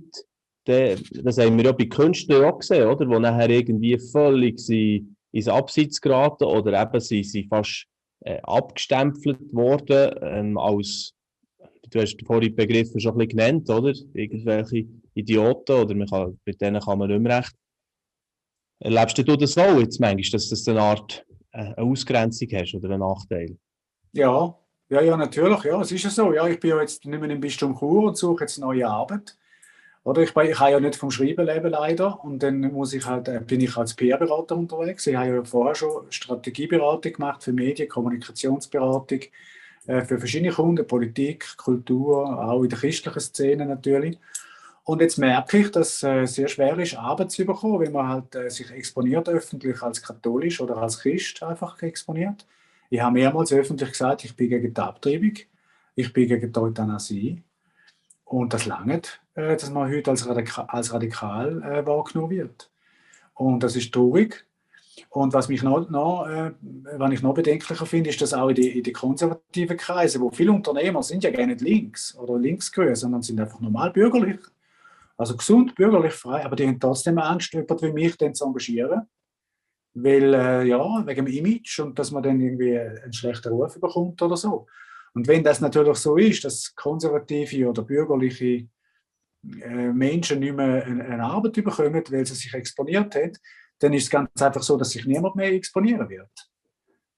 das 0.64 1.38
haben 1.38 1.56
wir 1.56 1.64
ja 1.64 1.73
bei 1.73 1.87
Künstlern 1.87 2.44
auch 2.44 2.59
gesehen, 2.59 2.87
oder? 2.87 3.04
Die 3.04 3.21
nachher 3.21 3.50
irgendwie 3.50 3.99
völlig 3.99 4.59
ins 4.68 5.49
Abseits 5.49 6.00
geraten 6.00 6.44
oder 6.44 6.80
eben 6.80 7.00
sie 7.00 7.23
sind 7.25 7.49
fast 7.49 7.87
äh, 8.21 8.40
abgestempelt 8.42 9.52
worden 9.52 10.14
ähm, 10.23 10.59
als, 10.59 11.12
du 11.90 12.00
hast 12.00 12.16
vorhin 12.25 12.50
die 12.50 12.54
Begriffe 12.54 12.99
schon 13.00 13.12
ein 13.12 13.18
bisschen 13.26 13.38
genannt, 13.38 13.71
oder? 13.71 13.92
Irgendwelche 14.14 14.87
Idioten 15.14 15.73
oder 15.73 15.94
man 15.94 16.09
kann, 16.09 16.38
mit 16.44 16.61
denen 16.61 16.80
kann 16.80 16.99
man 16.99 17.11
nicht 17.11 17.33
recht 17.33 17.54
Erlebst 18.80 19.16
du 19.16 19.37
das 19.37 19.56
auch 19.56 19.78
jetzt 19.78 20.00
manchmal, 20.00 20.40
dass 20.40 20.64
du 20.64 20.71
eine 20.71 20.83
Art 20.83 21.25
äh, 21.52 21.59
eine 21.59 21.78
Ausgrenzung 21.78 22.49
hast 22.52 22.75
oder 22.75 22.90
einen 22.90 23.00
Nachteil? 23.00 23.56
Ja, 24.12 24.54
ja, 24.88 25.00
ja, 25.00 25.16
natürlich. 25.16 25.64
Ja, 25.64 25.80
es 25.80 25.92
ist 25.92 26.04
ja 26.04 26.11
so. 26.11 26.33
Ja, 26.33 26.47
ich 26.47 26.61
bin 26.61 26.71
ja 26.71 26.80
jetzt 26.80 27.04
nicht 27.04 27.21
mehr 27.21 27.30
im 27.30 27.40
Bistum 27.40 27.76
Chur 27.78 28.04
und 28.09 28.16
suche 28.16 28.44
jetzt 28.44 28.59
neue 28.59 28.87
Arbeit. 28.87 29.37
Oder 30.04 30.20
ich, 30.23 30.37
ich 30.37 30.61
habe 30.61 30.70
ja 30.73 30.80
nicht 30.80 30.96
vom 30.96 31.11
Schreiben 31.11 31.46
leben 31.46 31.70
leider 31.70 32.23
und 32.23 32.42
dann 32.42 32.61
muss 32.61 32.92
ich 32.92 33.06
halt, 33.06 33.26
äh, 33.28 33.40
bin 33.40 33.62
ich 33.62 33.75
als 33.76 33.94
PR-Berater 33.94 34.54
unterwegs. 34.56 35.06
Ich 35.06 35.16
habe 35.16 35.28
ja 35.28 35.44
vorher 35.44 35.75
schon 35.75 36.04
Strategieberatung 36.11 37.14
gemacht 37.14 37.42
für 37.42 37.54
Medien, 37.54 37.88
Kommunikationsberatung 37.88 39.20
äh, 39.87 40.02
für 40.02 40.18
verschiedene 40.18 40.52
Kunden, 40.52 40.87
Politik, 40.87 41.56
Kultur, 41.56 42.38
auch 42.38 42.62
in 42.62 42.68
der 42.68 42.78
christlichen 42.78 43.20
Szene 43.20 43.64
natürlich. 43.64 44.18
Und 44.84 45.00
jetzt 45.00 45.16
merke 45.16 45.58
ich, 45.58 45.70
dass 45.70 45.96
es 45.96 46.02
äh, 46.02 46.26
sehr 46.26 46.49
schwer 46.49 46.78
ist, 46.78 46.96
Arbeit 46.96 47.32
zu 47.32 47.46
bekommen, 47.46 47.80
wenn 47.80 47.92
man 47.92 48.08
halt 48.08 48.52
sich 48.52 48.70
exponiert 48.70 49.26
öffentlich 49.30 49.80
als 49.82 50.02
katholisch 50.02 50.61
oder 50.61 50.76
als 50.76 51.00
Christ 51.00 51.42
einfach 51.42 51.80
exponiert. 51.80 52.46
Ich 52.90 53.00
habe 53.00 53.14
mehrmals 53.14 53.52
öffentlich 53.52 53.90
gesagt, 53.92 54.25
ich 54.25 54.37
bin 54.37 54.50
gegen 54.50 54.75
die 54.75 54.80
Abtreibung, 54.80 55.32
ich 55.94 56.12
bin 56.12 56.28
gegen 56.28 56.52
die 56.52 56.61
Euthanasie. 56.61 57.42
Und 58.25 58.52
das 58.52 58.66
langt, 58.66 59.21
äh, 59.35 59.57
dass 59.57 59.71
man 59.71 59.90
heute 59.90 60.11
als 60.11 60.28
radikal, 60.28 60.66
als 60.69 60.93
radikal 60.93 61.62
äh, 61.62 61.87
wahrgenommen 61.87 62.31
wird. 62.31 62.71
Und 63.35 63.62
das 63.62 63.77
ist 63.77 63.92
traurig. 63.92 64.46
Und 65.11 65.33
was 65.33 65.48
mich 65.48 65.62
noch, 65.62 65.88
noch 65.90 66.27
äh, 66.27 66.53
was 66.96 67.12
ich 67.12 67.22
noch 67.22 67.35
bedenklicher 67.35 67.87
finde, 67.87 68.11
ist, 68.11 68.20
dass 68.20 68.35
auch 68.35 68.48
in 68.48 68.83
die 68.83 68.92
konservativen 68.92 69.77
Kreise, 69.77 70.20
wo 70.20 70.31
viele 70.31 70.53
Unternehmer 70.53 71.03
sind 71.03 71.25
ja 71.25 71.31
gar 71.31 71.46
nicht 71.46 71.61
links 71.61 72.16
oder 72.16 72.38
linksgrün, 72.38 72.94
sondern 72.94 73.22
sind 73.22 73.40
einfach 73.40 73.61
normal 73.61 73.90
bürgerlich 73.90 74.40
also 75.16 75.37
gesund, 75.37 75.75
bürgerlich 75.75 76.12
frei, 76.12 76.44
aber 76.44 76.57
die 76.57 76.66
haben 76.66 76.81
trotzdem 76.81 77.18
Angst, 77.18 77.53
jemand 77.53 77.83
wie 77.83 77.92
mich 77.92 78.16
dann 78.16 78.35
zu 78.35 78.46
engagieren. 78.46 79.03
Weil, 79.96 80.35
äh, 80.35 80.64
ja, 80.64 81.07
wegen 81.07 81.27
dem 81.27 81.33
Image 81.33 81.79
und 81.79 81.96
dass 81.96 82.11
man 82.11 82.22
dann 82.22 82.40
irgendwie 82.40 82.77
einen 82.77 83.12
schlechten 83.12 83.53
Ruf 83.53 83.81
bekommt 83.81 84.20
oder 84.22 84.37
so. 84.37 84.66
Und 85.14 85.29
wenn 85.29 85.44
das 85.44 85.61
natürlich 85.61 85.96
so 85.96 86.16
ist, 86.16 86.44
dass 86.44 86.74
konservative 86.74 87.68
oder 87.68 87.83
bürgerliche 87.83 88.68
äh, 89.62 89.92
Menschen 89.92 90.40
nicht 90.40 90.55
mehr 90.55 90.85
eine, 90.85 91.22
Arbeit 91.22 91.53
bekommen, 91.53 92.03
weil 92.11 92.27
sie 92.27 92.35
sich 92.35 92.53
exponiert 92.53 93.14
haben, 93.14 93.33
dann 93.79 93.92
ist 93.92 94.05
es 94.05 94.11
ganz 94.11 94.42
einfach 94.42 94.62
so, 94.62 94.77
dass 94.77 94.90
sich 94.90 95.07
niemand 95.07 95.37
mehr 95.37 95.53
exponieren 95.53 96.09
wird. 96.09 96.31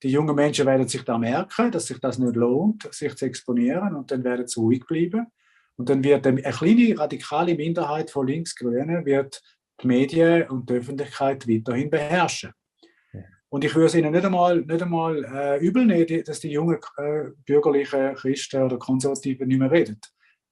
Die 0.03 0.11
jungen 0.11 0.35
Menschen 0.35 0.67
werden 0.67 0.87
sich 0.87 1.03
da 1.05 1.17
merken, 1.17 1.71
dass 1.71 1.87
sich 1.87 1.99
das 1.99 2.19
nicht 2.19 2.37
lohnt, 2.37 2.87
sich 2.93 3.15
zu 3.15 3.25
exponieren 3.25 3.95
und 3.95 4.11
dann 4.11 4.25
werden 4.25 4.47
sie 4.47 4.61
ruhig 4.61 4.85
bleiben. 4.87 5.27
Und 5.77 5.89
dann 5.89 6.05
wird 6.05 6.27
eine 6.27 6.43
kleine 6.43 6.99
radikale 6.99 7.55
Minderheit 7.55 8.11
von 8.11 8.27
Linksgrünen 8.27 9.05
wird 9.05 9.43
die 9.83 9.87
Medien 9.87 10.49
und 10.49 10.69
die 10.69 10.75
Öffentlichkeit 10.75 11.47
weiterhin 11.47 11.91
beherrschen. 11.91 12.53
Und 13.57 13.65
ich 13.65 13.75
würde 13.75 13.87
es 13.87 13.95
ihnen 13.95 14.13
nicht 14.13 14.23
einmal, 14.27 14.61
nicht 14.61 14.83
einmal 14.83 15.25
äh, 15.25 15.59
übel 15.65 15.87
nehmen, 15.87 16.25
dass 16.25 16.41
die 16.41 16.51
jungen 16.51 16.79
äh, 16.99 17.31
bürgerlichen 17.47 18.15
Christen 18.15 18.63
oder 18.63 18.77
Konservativen 18.77 19.49
nicht 19.49 19.59
mehr 19.59 19.71
reden. 19.71 19.99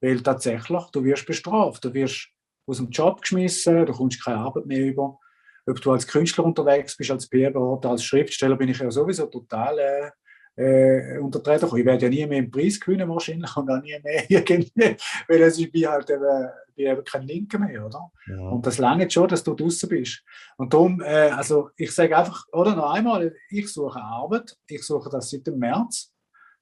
Weil 0.00 0.22
tatsächlich, 0.22 0.84
du 0.90 1.04
wirst 1.04 1.26
bestraft, 1.26 1.84
du 1.84 1.92
wirst 1.92 2.30
aus 2.66 2.78
dem 2.78 2.88
Job 2.88 3.20
geschmissen, 3.20 3.84
du 3.84 3.92
kommst 3.92 4.24
keine 4.24 4.38
Arbeit 4.38 4.64
mehr 4.64 4.86
über. 4.86 5.18
Ob 5.66 5.82
du 5.82 5.92
als 5.92 6.06
Künstler 6.06 6.46
unterwegs 6.46 6.96
bist, 6.96 7.10
als 7.10 7.28
PR-Berater, 7.28 7.90
als 7.90 8.04
Schriftsteller, 8.04 8.56
bin 8.56 8.70
ich 8.70 8.78
ja 8.78 8.90
sowieso 8.90 9.26
total 9.26 9.78
äh, 9.78 10.10
äh, 10.56 11.18
untertreten 11.18 11.68
Ich 11.76 11.84
werde 11.84 12.04
ja 12.04 12.08
nie 12.08 12.26
mehr 12.26 12.38
einen 12.38 12.50
Preis 12.50 12.78
gewinnen 12.78 13.08
wahrscheinlich 13.08 13.56
und 13.56 13.70
auch 13.70 13.82
nie 13.82 13.98
mehr 14.02 14.24
irgendwie, 14.30 14.96
weil 15.28 15.42
es 15.42 15.58
ist 15.58 15.72
bei 15.72 15.80
halt 15.80 16.10
eben, 16.10 16.48
bin 16.76 16.86
eben 16.86 17.04
kein 17.04 17.22
Linker 17.22 17.58
mehr, 17.58 17.86
oder? 17.86 18.10
Ja. 18.26 18.48
Und 18.50 18.66
das 18.66 18.78
lange 18.78 19.10
schon, 19.10 19.28
dass 19.28 19.42
du 19.42 19.54
draußen 19.54 19.88
bist. 19.88 20.22
Und 20.56 20.72
darum, 20.72 21.00
äh, 21.00 21.30
also 21.30 21.70
ich 21.76 21.92
sage 21.92 22.16
einfach, 22.16 22.46
oder 22.52 22.74
noch 22.74 22.92
einmal, 22.92 23.34
ich 23.50 23.72
suche 23.72 24.00
Arbeit, 24.00 24.56
ich 24.66 24.82
suche 24.82 25.10
das 25.10 25.30
seit 25.30 25.46
dem 25.46 25.58
März. 25.58 26.12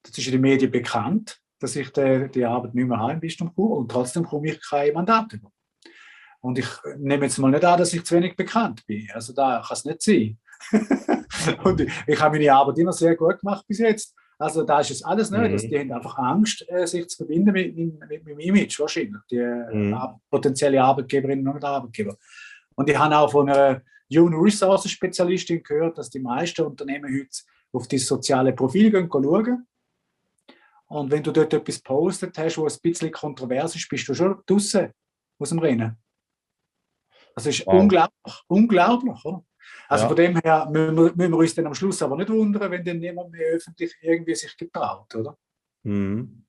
Das 0.03 0.17
ist 0.17 0.27
in 0.27 0.33
den 0.33 0.41
Medien 0.41 0.71
bekannt, 0.71 1.39
dass 1.61 1.77
ich 1.77 1.91
die, 1.93 2.29
die 2.35 2.45
Arbeit 2.45 2.75
nicht 2.75 2.89
mehr 2.89 2.99
habe 2.99 3.13
im 3.13 3.21
Bistum 3.21 3.55
Chur 3.55 3.77
und 3.77 3.91
trotzdem 3.91 4.25
komme 4.25 4.49
ich 4.49 4.61
kein 4.69 4.93
Mandat 4.95 5.33
über. 5.33 5.51
Und 6.41 6.59
ich 6.59 6.67
nehme 6.97 7.25
jetzt 7.25 7.39
mal 7.39 7.53
nicht 7.53 7.65
an, 7.65 7.79
dass 7.79 7.93
ich 7.93 8.05
zu 8.05 8.17
wenig 8.17 8.35
bekannt 8.35 8.85
bin. 8.87 9.09
Also 9.15 9.33
da 9.33 9.63
kann 9.65 9.77
es 9.77 9.85
nicht 9.85 10.03
sein. 10.03 10.39
und 11.65 11.81
ich, 11.81 12.21
habe 12.21 12.39
meine 12.39 12.53
Arbeit 12.53 12.79
immer 12.79 12.93
sehr 12.93 13.17
gut 13.17 13.41
gemacht 13.41 13.65
bis 13.67 13.79
jetzt. 13.79 14.15
Also 14.39 14.65
da 14.65 14.81
ist 14.81 14.91
es 14.91 15.05
alles 15.05 15.31
nicht. 15.31 15.65
Mhm. 15.65 15.69
die 15.69 15.79
haben 15.79 15.93
einfach 15.93 16.19
Angst, 16.19 16.65
äh, 16.69 16.87
sich 16.87 17.09
zu 17.09 17.19
verbinden 17.19 17.53
mit, 17.53 17.77
mit, 17.77 18.27
dem 18.27 18.39
Image 18.41 18.79
wahrscheinlich. 18.81 19.21
Die 19.31 19.39
mhm. 19.39 19.97
potenzielle 20.31 20.83
Arbeitgeberinnen 20.83 21.47
und 21.47 21.65
Arbeitgeber. 21.65 22.17
Und 22.75 22.89
ich 22.89 22.99
habe 22.99 23.17
auch 23.17 23.31
von 23.31 23.49
einer 23.49 23.83
Human 24.13 24.35
Resources 24.35 24.91
Spezialistin 24.91 25.63
gehört, 25.63 25.99
dass 25.99 26.11
die 26.11 26.19
meisten 26.19 26.63
Unternehmen 26.63 27.13
heute 27.13 27.29
auf 27.73 27.89
das 27.89 28.07
soziale 28.07 28.53
Profil 28.53 28.91
gehen, 28.91 29.09
schauen. 29.11 29.67
Und 30.87 31.11
wenn 31.11 31.23
du 31.23 31.33
dort 31.33 31.55
etwas 31.55 31.79
postet 31.81 32.37
hast, 32.37 32.59
wo 32.59 32.67
ein 32.67 32.79
bisschen 32.83 33.11
kontrovers 33.11 33.75
ist, 33.77 33.89
bist 33.89 34.07
du 34.09 34.15
schon 34.15 34.43
draußen 34.45 34.93
aus 35.39 35.49
dem 35.49 35.59
Rennen. 35.59 35.97
Das 37.35 37.47
ist 37.47 37.67
wow. 37.67 37.81
unglaublich, 37.81 38.43
unglaublich. 38.47 39.25
Oder? 39.25 39.43
Also 39.93 40.05
ja. 40.05 40.09
von 40.09 40.17
dem 40.17 40.37
her 40.39 40.69
müssen 40.71 41.19
wir, 41.19 41.37
uns 41.37 41.55
dann 41.55 41.67
am 41.67 41.75
Schluss 41.75 42.03
aber 42.03 42.17
nicht 42.17 42.31
wundern, 42.31 42.71
wenn 42.71 42.83
dann 42.83 42.99
niemand 42.99 43.31
mehr 43.31 43.47
öffentlich 43.53 43.95
irgendwie 44.01 44.35
sich 44.35 44.57
getraut, 44.57 45.15
oder? 45.15 45.37
Mhm. 45.83 46.45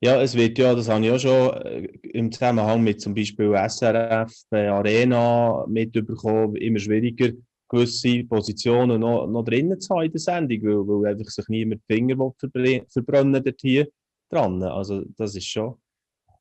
Ja, 0.00 0.20
es 0.20 0.34
wird 0.34 0.58
ja, 0.58 0.74
das 0.74 0.88
habe 0.88 1.04
ich 1.04 1.12
auch 1.12 1.18
schon 1.18 1.62
äh, 1.62 1.84
im 2.02 2.32
Zusammenhang 2.32 2.82
mit 2.82 3.00
zum 3.00 3.14
Beispiel 3.14 3.54
SRF, 3.54 4.32
äh, 4.50 4.66
Arena 4.66 5.64
mitbekommen, 5.68 6.56
immer 6.56 6.80
schwieriger, 6.80 7.32
gewisse 7.68 8.24
Positionen 8.24 9.00
noch, 9.00 9.28
noch 9.28 9.44
drinnen 9.44 9.80
zu 9.80 9.94
haben 9.94 10.06
in 10.06 10.12
der 10.12 10.20
Sendung, 10.20 10.62
weil, 10.62 11.02
weil 11.02 11.12
einfach 11.12 11.30
sich 11.30 11.48
niemand 11.48 11.82
die 11.88 11.94
Finger 11.94 12.32
verbrennen 12.36 13.44
dort 13.44 13.60
hier 13.60 13.88
dran. 14.28 14.60
Also 14.64 15.04
das 15.16 15.36
ist 15.36 15.46
schon 15.46 15.76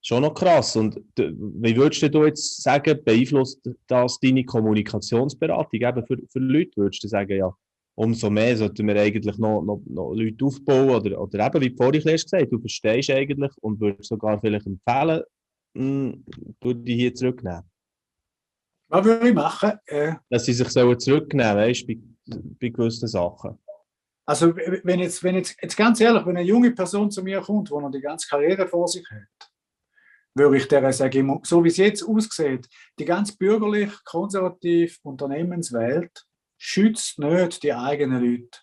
schon 0.02 0.22
noch 0.22 0.34
krass. 0.34 0.76
Und 0.76 1.02
wie 1.18 1.76
würdest 1.76 2.14
du 2.14 2.26
jetzt 2.26 2.62
sagen, 2.62 3.00
beeinflusst 3.04 3.62
das 3.88 4.20
deine 4.20 4.46
Kommunikationsberatung 4.46 5.82
eben 5.82 6.06
für, 6.06 6.18
für 6.32 6.40
Leute? 6.40 6.72
Würdest 6.76 7.04
du 7.04 7.08
sagen, 7.08 7.38
ja, 7.38 7.54
umso 7.96 8.30
mehr 8.30 8.56
sollten 8.56 8.88
wir 8.88 9.02
eigentlich 9.02 9.38
noch, 9.38 9.62
noch, 9.64 9.82
noch 9.88 10.14
Leute 10.14 10.46
aufbauen 10.46 10.90
oder, 10.90 11.20
oder 11.20 11.48
eben, 11.48 11.62
wie 11.62 11.76
vorhin 11.76 12.02
gesagt 12.02 12.32
hast, 12.32 12.52
du 12.52 12.60
verstehst 12.60 13.10
eigentlich 13.10 13.52
und 13.62 13.82
würdest 13.82 14.10
sogar 14.10 14.40
vielleicht 14.40 14.68
empfehlen, 14.68 15.24
mh, 15.74 16.14
hm, 16.64 16.84
die 16.84 16.96
hier 16.96 17.14
zurücknehmen? 17.14 17.64
Was 18.90 19.04
würde 19.04 19.28
ich 19.28 19.34
machen? 19.34 19.74
Äh, 19.88 20.14
Dass 20.30 20.46
sie 20.46 20.54
sich 20.54 20.70
zurücknehmen 20.70 21.54
sollen, 21.54 21.58
weißt, 21.58 21.88
bei, 21.88 21.98
bei 22.62 22.70
gewissen 22.70 23.08
Sachen. 23.08 23.58
Also 24.26 24.56
wenn 24.56 25.00
jetzt, 25.00 25.24
wenn 25.24 25.36
jetzt, 25.36 25.58
jetzt 25.62 25.78
ganz 25.78 26.00
ehrlich, 26.02 26.26
wenn 26.26 26.38
eine 26.38 26.46
junge 26.46 26.72
Person 26.72 27.10
zu 27.10 27.24
mir 27.24 27.42
kommt, 27.42 27.72
wo 27.72 27.80
noch 27.80 27.92
die 27.92 28.02
ganze 28.02 28.28
Karriere 28.28 28.68
vor 28.68 28.88
sich 28.88 29.10
hat, 29.10 29.52
würde 30.38 30.58
ich 30.58 30.68
der 30.68 30.92
sagen, 30.94 31.40
so 31.44 31.64
wie 31.64 31.70
es 31.70 31.78
jetzt 31.78 32.04
aussieht, 32.04 32.68
die 33.00 33.06
ganz 33.06 33.36
bürgerlich, 33.36 33.92
konservativ 34.04 35.00
Unternehmenswelt 35.04 36.26
schützt 36.58 37.20
nicht 37.20 37.64
die 37.64 37.74
eigenen 37.74 38.24
Leute. 38.24 38.60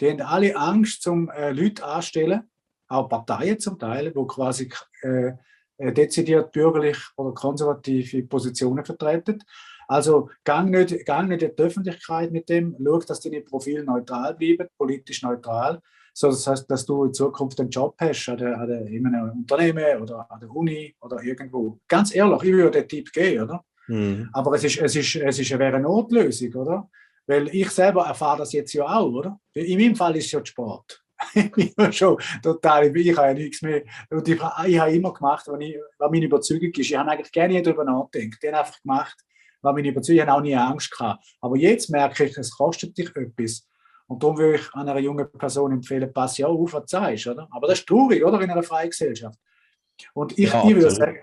Die 0.00 0.10
haben 0.10 0.20
alle 0.22 0.56
Angst, 0.56 1.02
zum 1.02 1.30
äh, 1.30 1.52
Leute 1.52 1.84
anstellen, 1.84 2.50
auch 2.88 3.08
Parteien 3.08 3.58
zum 3.58 3.78
Teil, 3.78 4.14
wo 4.14 4.26
quasi 4.26 4.70
äh, 5.02 5.32
äh, 5.76 5.92
dezidiert 5.92 6.52
bürgerlich 6.52 6.98
oder 7.16 7.32
konservative 7.32 8.22
Positionen 8.24 8.84
vertreten. 8.84 9.42
Also 9.86 10.30
gang 10.44 10.70
nicht, 10.70 11.04
gang 11.04 11.28
nicht 11.28 11.42
in 11.42 11.54
die 11.54 11.62
Öffentlichkeit 11.62 12.32
mit 12.32 12.48
dem, 12.48 12.76
schau, 12.82 12.98
dass 13.00 13.20
deine 13.20 13.42
Profile 13.42 13.84
neutral 13.84 14.34
bleiben, 14.34 14.68
politisch 14.76 15.22
neutral, 15.22 15.80
so 16.16 16.28
das 16.28 16.46
heißt, 16.46 16.70
dass 16.70 16.86
du 16.86 17.04
in 17.04 17.12
Zukunft 17.12 17.60
einen 17.60 17.70
Job 17.70 17.96
hast 17.98 18.28
an 18.28 18.38
der, 18.38 18.58
an 18.58 18.68
der, 18.68 18.86
in 18.86 19.04
einem 19.04 19.30
Unternehmen 19.30 20.00
oder 20.00 20.30
an 20.30 20.38
der 20.38 20.48
Uni 20.48 20.94
oder 21.00 21.20
irgendwo. 21.22 21.80
Ganz 21.88 22.14
ehrlich, 22.14 22.44
ich 22.44 22.52
würde 22.52 22.78
den 22.78 22.88
Tipp 22.88 23.12
geben, 23.12 23.42
oder? 23.42 23.64
Mhm. 23.88 24.30
Aber 24.32 24.54
es 24.54 24.62
ist, 24.62 24.78
es 24.78 24.94
ist, 24.94 25.16
es 25.16 25.38
ist 25.38 25.52
eine 25.52 25.80
Notlösung, 25.80 26.54
oder? 26.54 26.88
Weil 27.26 27.48
ich 27.48 27.68
selber 27.70 28.06
erfahre 28.06 28.38
das 28.38 28.52
jetzt 28.52 28.72
ja 28.74 28.84
auch, 28.84 29.10
oder? 29.10 29.40
In 29.54 29.78
meinem 29.78 29.96
Fall 29.96 30.16
ist 30.16 30.26
es 30.26 30.32
ja 30.32 30.46
Sport. 30.46 31.02
ich 31.34 31.74
bin 31.74 31.92
schon 31.92 32.16
total, 32.42 32.96
ich 32.96 33.16
habe 33.16 33.28
ja 33.28 33.34
nichts 33.34 33.62
mehr. 33.62 33.82
Und 34.10 34.28
ich, 34.28 34.36
ich 34.66 34.78
habe 34.78 34.92
immer 34.92 35.12
gemacht, 35.12 35.44
was, 35.46 35.60
ich, 35.60 35.76
was 35.98 36.10
meine 36.10 36.26
Überzeugung 36.26 36.70
ist. 36.70 36.90
Ich 36.90 36.96
habe 36.96 37.10
eigentlich 37.10 37.32
gerne 37.32 37.60
darüber 37.60 37.84
nachgedacht. 37.84 38.38
Ich 38.40 38.48
habe 38.48 38.58
einfach 38.58 38.80
gemacht, 38.80 39.16
was 39.62 39.74
meine 39.74 39.88
Überzeugung 39.88 40.16
Ich 40.16 40.28
habe 40.28 40.38
auch 40.38 40.42
nie 40.42 40.54
Angst 40.54 40.90
gehabt. 40.90 41.24
Aber 41.40 41.56
jetzt 41.56 41.90
merke 41.90 42.24
ich, 42.24 42.36
es 42.36 42.50
kostet 42.50 42.96
dich 42.96 43.14
etwas. 43.16 43.66
Und 44.06 44.22
darum 44.22 44.38
würde 44.38 44.56
ich 44.56 44.74
einer 44.74 44.98
jungen 44.98 45.30
Person 45.32 45.72
empfehlen, 45.72 46.12
pass 46.12 46.36
ja 46.38 46.46
auf, 46.46 46.72
was 46.72 46.90
sagst, 46.90 47.26
oder? 47.26 47.48
Aber 47.50 47.68
das 47.68 47.80
ist 47.80 47.88
traurig, 47.88 48.24
oder? 48.24 48.40
In 48.40 48.50
einer 48.50 48.62
freien 48.62 48.90
Gesellschaft. 48.90 49.38
Und 50.12 50.38
ich, 50.38 50.52
ja, 50.52 50.64
ich 50.66 50.74
würde 50.74 50.90
sagen, 50.90 51.18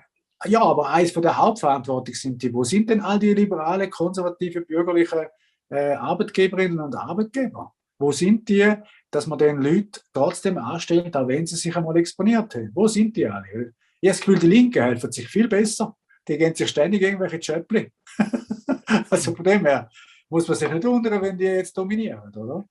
ja, 0.45 0.61
aber 0.61 0.89
eins 0.89 1.11
von 1.11 1.21
der 1.21 1.37
Hauptverantwortung 1.37 2.15
sind 2.15 2.41
die, 2.41 2.53
wo 2.53 2.63
sind 2.63 2.89
denn 2.89 3.01
all 3.01 3.19
die 3.19 3.33
liberale, 3.33 3.89
konservative, 3.89 4.61
bürgerliche 4.61 5.29
äh, 5.69 5.93
Arbeitgeberinnen 5.93 6.79
und 6.79 6.95
Arbeitgeber? 6.95 7.73
Wo 7.99 8.11
sind 8.11 8.49
die, 8.49 8.73
dass 9.11 9.27
man 9.27 9.37
den 9.37 9.61
Leuten 9.61 9.99
trotzdem 10.11 10.57
anstellt, 10.57 11.15
auch 11.15 11.27
wenn 11.27 11.45
sie 11.45 11.55
sich 11.55 11.75
einmal 11.75 11.95
exponiert 11.97 12.55
haben? 12.55 12.71
Wo 12.73 12.87
sind 12.87 13.15
die 13.15 13.27
alle? 13.27 13.73
Ich 13.99 14.09
habe 14.09 14.17
das 14.17 14.19
Gefühl, 14.19 14.39
die 14.39 14.47
Linke 14.47 14.83
helfen 14.83 15.11
sich 15.11 15.27
viel 15.27 15.47
besser. 15.47 15.95
Die 16.27 16.37
gehen 16.37 16.55
sich 16.55 16.69
ständig 16.69 17.03
irgendwelche 17.03 17.39
Chöppli. 17.39 17.91
also 19.09 19.35
von 19.35 19.45
dem 19.45 19.65
her 19.65 19.89
muss 20.31 20.47
man 20.47 20.57
sich 20.57 20.71
nicht 20.71 20.85
wundern, 20.85 21.21
wenn 21.21 21.37
die 21.37 21.43
jetzt 21.43 21.77
dominieren, 21.77 22.35
oder? 22.35 22.65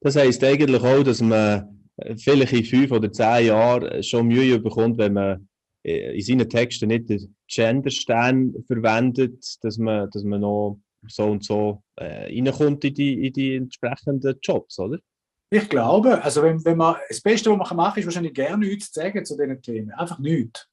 Das 0.00 0.14
heisst 0.14 0.44
eigentlich 0.44 0.82
auch, 0.82 1.02
dass 1.02 1.20
man 1.20 1.88
vielleicht 2.16 2.52
in 2.52 2.64
fünf 2.64 2.92
oder 2.92 3.10
zehn 3.10 3.46
Jahren 3.46 4.02
schon 4.02 4.28
Mühe 4.28 4.60
bekommt, 4.60 4.98
wenn 4.98 5.14
man 5.14 5.48
in 5.82 6.22
seinen 6.22 6.48
Texten 6.48 6.88
nicht 6.88 7.08
den 7.08 7.34
Genderstern 7.48 8.54
verwendet, 8.66 9.42
dass 9.62 9.78
man, 9.78 10.08
dass 10.10 10.22
man 10.22 10.40
noch 10.42 10.78
so 11.06 11.24
und 11.24 11.44
so 11.44 11.82
äh, 11.96 12.26
reinkommt 12.26 12.84
in 12.84 12.94
die, 12.94 13.26
in 13.26 13.32
die 13.32 13.54
entsprechenden 13.56 14.36
Jobs, 14.42 14.78
oder? 14.78 14.98
Ich 15.50 15.68
glaube, 15.68 16.22
also 16.22 16.42
wenn, 16.42 16.62
wenn 16.64 16.76
man, 16.76 16.96
das 17.08 17.22
Beste, 17.22 17.50
was 17.50 17.56
man 17.56 17.76
machen 17.76 17.94
kann, 17.94 18.00
ist 18.00 18.06
wahrscheinlich 18.06 18.34
gerne 18.34 18.66
nichts 18.66 18.92
zu 18.92 19.00
sagen 19.00 19.24
zu 19.24 19.36
diesen 19.36 19.62
Themen. 19.62 19.92
Einfach 19.92 20.18
nichts. 20.18 20.68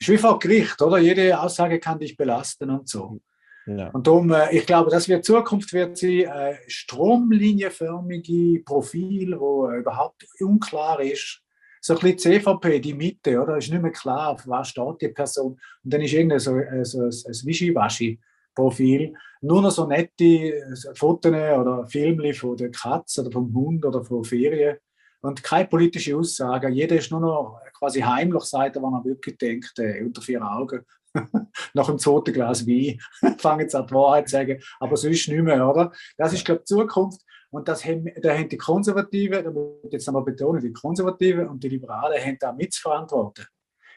Ist 0.00 0.08
wie 0.08 0.18
vor 0.18 0.38
Gericht, 0.38 0.82
oder? 0.82 0.98
Jede 0.98 1.38
Aussage 1.38 1.78
kann 1.78 2.00
dich 2.00 2.16
belasten 2.16 2.70
und 2.70 2.88
so. 2.88 3.20
Ja. 3.66 3.88
Und 3.90 4.06
darum, 4.06 4.30
äh, 4.30 4.56
ich 4.56 4.64
glaube, 4.64 4.90
das 4.90 5.08
wird 5.08 5.24
Zukunft 5.24 5.72
wird 5.72 5.96
sie 5.96 6.22
äh, 6.22 6.56
stromlinienförmige 6.68 8.62
Profil, 8.64 9.38
wo 9.38 9.68
äh, 9.68 9.78
überhaupt 9.78 10.24
unklar 10.40 11.00
ist. 11.00 11.42
So 11.80 11.94
ein 11.94 12.00
bisschen 12.00 12.40
CVP, 12.40 12.80
die 12.80 12.94
Mitte, 12.94 13.40
oder? 13.40 13.56
Ist 13.56 13.70
nicht 13.70 13.82
mehr 13.82 13.90
klar, 13.92 14.30
auf 14.30 14.46
was 14.46 14.68
steht 14.68 15.00
die 15.00 15.08
Person. 15.08 15.58
Und 15.82 15.92
dann 15.92 16.00
ist 16.00 16.12
irgendein 16.12 16.38
so, 16.38 16.56
äh, 16.56 16.84
so 16.84 17.00
ein, 17.00 17.06
ein 17.06 17.46
Wischiwaschi-Profil. 17.46 19.14
Nur 19.42 19.62
noch 19.62 19.70
so 19.70 19.86
nette 19.86 20.62
Fotos 20.94 21.32
oder 21.32 21.86
Filme 21.86 22.34
von 22.34 22.56
der 22.56 22.70
Katze 22.70 23.22
oder 23.22 23.32
vom 23.32 23.52
Hund 23.52 23.84
oder 23.84 24.04
von 24.04 24.22
Ferien. 24.24 24.76
Und 25.22 25.42
keine 25.42 25.66
politische 25.66 26.16
Aussage. 26.16 26.68
Jeder 26.68 26.96
ist 26.96 27.10
nur 27.10 27.20
noch 27.20 27.60
quasi 27.76 28.00
heimlich, 28.00 28.44
sagt 28.44 28.76
er, 28.76 28.82
er 28.82 29.04
wirklich 29.04 29.36
denkt, 29.38 29.74
unter 29.78 30.22
vier 30.22 30.42
Augen. 30.42 30.84
nach 31.74 31.86
dem 31.86 31.98
zweiten 31.98 32.32
Glas 32.32 32.66
Wein 32.66 32.98
fangen 33.38 33.68
sie 33.68 33.78
an 33.78 33.86
die 33.86 33.94
Wahrheit 33.94 34.28
zu 34.28 34.32
sagen, 34.32 34.60
aber 34.80 34.96
so 34.96 35.08
ist 35.08 35.22
es 35.22 35.28
nicht 35.28 35.42
mehr, 35.42 35.68
oder? 35.68 35.92
Das 36.16 36.32
ist, 36.32 36.44
glaube 36.44 36.60
ich, 36.60 36.66
die 36.66 36.74
Zukunft. 36.74 37.20
Und 37.50 37.68
das 37.68 37.84
haben, 37.84 38.10
da 38.20 38.34
haben 38.34 38.48
die 38.48 38.56
Konservativen, 38.56 39.44
da 39.44 39.50
muss 39.50 39.84
ich 39.84 39.92
jetzt 39.92 40.06
nochmal 40.06 40.24
betonen, 40.24 40.60
die 40.60 40.72
Konservativen 40.72 41.48
und 41.48 41.62
die 41.62 41.68
Liberalen 41.68 42.22
haben 42.22 42.36
da 42.38 42.52
mitzuverantworten. 42.52 43.46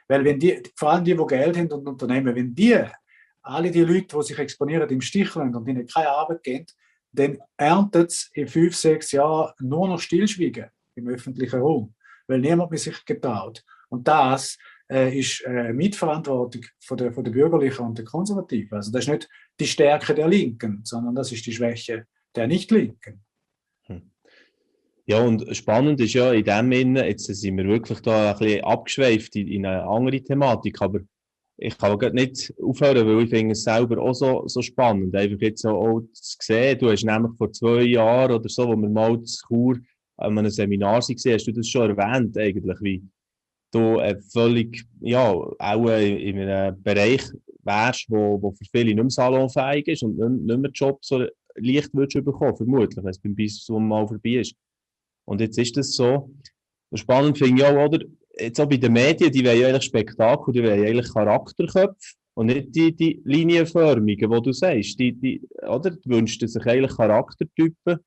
Weil 0.08 0.24
wenn 0.24 0.40
die, 0.40 0.62
vor 0.76 0.92
allem 0.92 1.04
die, 1.04 1.16
die 1.16 1.26
Geld 1.26 1.58
haben 1.58 1.72
und 1.72 1.88
Unternehmen, 1.88 2.36
wenn 2.36 2.54
die, 2.54 2.80
alle 3.42 3.72
die 3.72 3.84
Leute, 3.84 4.18
die 4.18 4.24
sich 4.24 4.38
exponieren, 4.38 4.90
im 4.90 5.02
Stich 5.02 5.34
lassen 5.36 5.56
und 5.56 5.68
ihnen 5.68 5.88
keine 5.88 6.10
Arbeit 6.10 6.44
geben, 6.44 6.66
dann 7.12 7.40
erntet 7.58 8.12
es 8.12 8.30
in 8.34 8.48
fünf, 8.48 8.76
sechs 8.76 9.12
Jahren 9.12 9.54
nur 9.60 9.88
noch 9.88 10.00
Stillschweigen 10.00 10.70
im 10.96 11.08
öffentlichen 11.08 11.60
Raum, 11.60 11.96
weil 12.28 12.40
niemand 12.40 12.72
mehr 12.72 12.80
sich 12.80 13.04
getraut. 13.06 13.64
Und 13.90 14.08
das 14.08 14.58
äh, 14.92 15.18
ist 15.18 15.44
äh, 15.46 15.72
Mitverantwortung 15.74 16.64
von 16.80 16.98
der, 16.98 17.14
von 17.14 17.24
der 17.24 17.32
Bürgerlichen 17.32 17.86
und 17.86 17.98
der 17.98 18.06
Konservativen. 18.06 18.78
Also 18.78 18.92
das 18.92 19.06
ist 19.06 19.10
nicht 19.10 19.30
die 19.60 19.68
Stärke 19.68 20.16
der 20.16 20.28
Linken, 20.28 20.82
sondern 20.84 21.16
das 21.16 21.32
ist 21.32 21.46
die 21.46 21.54
Schwäche 21.54 22.08
der 22.36 22.48
Nicht-Linken. 22.48 23.24
Hm. 23.86 24.12
Ja, 25.06 25.22
und 25.22 25.56
spannend 25.56 26.00
ist 26.02 26.14
ja 26.14 26.32
in 26.34 26.44
dem 26.44 26.72
Sinne, 26.72 27.08
jetzt 27.08 27.26
sind 27.26 27.58
wir 27.58 27.66
wirklich 27.66 28.00
da 28.02 28.32
ein 28.32 28.40
bisschen 28.40 28.64
abgeschweift 28.64 29.36
in, 29.36 29.48
in 29.48 29.66
eine 29.66 29.84
andere 29.84 30.22
Thematik, 30.22 30.82
aber 30.82 31.00
ich 31.62 31.78
kann 31.78 31.92
aber 31.92 32.10
nicht 32.12 32.54
aufhören, 32.62 33.06
weil 33.06 33.24
ich 33.24 33.30
finde 33.30 33.52
es 33.52 33.64
selber 33.64 34.02
auch 34.02 34.14
so, 34.14 34.48
so 34.48 34.62
spannend, 34.62 35.14
einfach 35.14 35.42
jetzt 35.42 35.64
so 35.64 35.70
auch 35.72 36.02
zu 36.14 36.38
sehen. 36.40 36.80
Du 36.80 36.90
hast 36.90 37.04
nämlich 37.04 37.34
vor 37.38 37.52
zwei 37.52 37.82
Jahren 37.82 38.32
oder 38.32 38.48
so, 38.48 38.68
wo 38.68 38.78
wir 38.78 38.90
mal 38.90 39.22
zu 39.24 39.46
Chur 39.46 39.78
an 40.16 40.38
einem 40.38 40.50
Seminar 40.50 41.02
waren, 41.02 41.02
hast 41.02 41.48
du 41.48 41.52
das 41.52 41.68
schon 41.68 41.90
erwähnt, 41.90 42.38
eigentlich, 42.38 42.78
wie, 42.82 43.04
du 43.72 44.00
äh, 44.00 44.20
völlig, 44.32 44.86
ja, 45.02 45.32
auch 45.32 45.58
in 45.58 46.40
einem 46.40 46.82
Bereich 46.82 47.24
wärst, 47.64 48.06
wo, 48.10 48.42
wo 48.42 48.52
für 48.52 48.66
viele 48.72 48.94
nicht 48.94 48.96
mehr 48.96 49.10
salonfähig 49.10 49.88
ist 49.88 50.04
und 50.04 50.18
nicht, 50.18 50.46
nicht 50.48 50.60
mehr 50.60 50.72
Job 50.72 51.00
so 51.04 51.26
leicht 51.56 51.94
würdest 51.94 52.26
bekommen, 52.26 52.56
vermutlich, 52.56 53.04
wenn 53.04 53.10
es 53.10 53.20
beim 53.20 53.36
Bistum 53.36 53.88
mal 53.88 54.08
vorbei 54.08 54.40
ist. 54.40 54.56
Und 55.26 55.42
jetzt 55.42 55.58
ist 55.58 55.78
das 55.78 55.94
so. 55.94 56.32
Spannend 56.94 57.38
finde 57.38 57.62
ich 57.62 57.68
auch, 57.68 57.86
oder? 57.86 58.00
Jetzt 58.40 58.60
auch 58.60 58.68
bei 58.68 58.78
den 58.78 58.94
Medien, 58.94 59.32
die 59.32 59.46
wollen 59.46 59.66
eigentlich 59.66 59.84
Spektakel, 59.84 60.54
die 60.54 60.64
wollen 60.64 60.86
eigentlich 60.86 61.14
Charakterköpfe 61.14 62.16
und 62.36 62.48
nicht 62.48 62.74
die, 62.74 62.96
die 62.96 63.22
linienförmigen, 63.26 64.32
die 64.32 64.42
du 64.42 64.54
sagst. 64.54 64.98
Die, 65.00 65.12
die, 65.14 65.42
oder? 65.68 65.92
Du 65.92 66.10
wünschst 66.10 66.48
sich 66.48 66.66
eigentlich 66.66 66.96
Charaktertypen, 66.96 68.00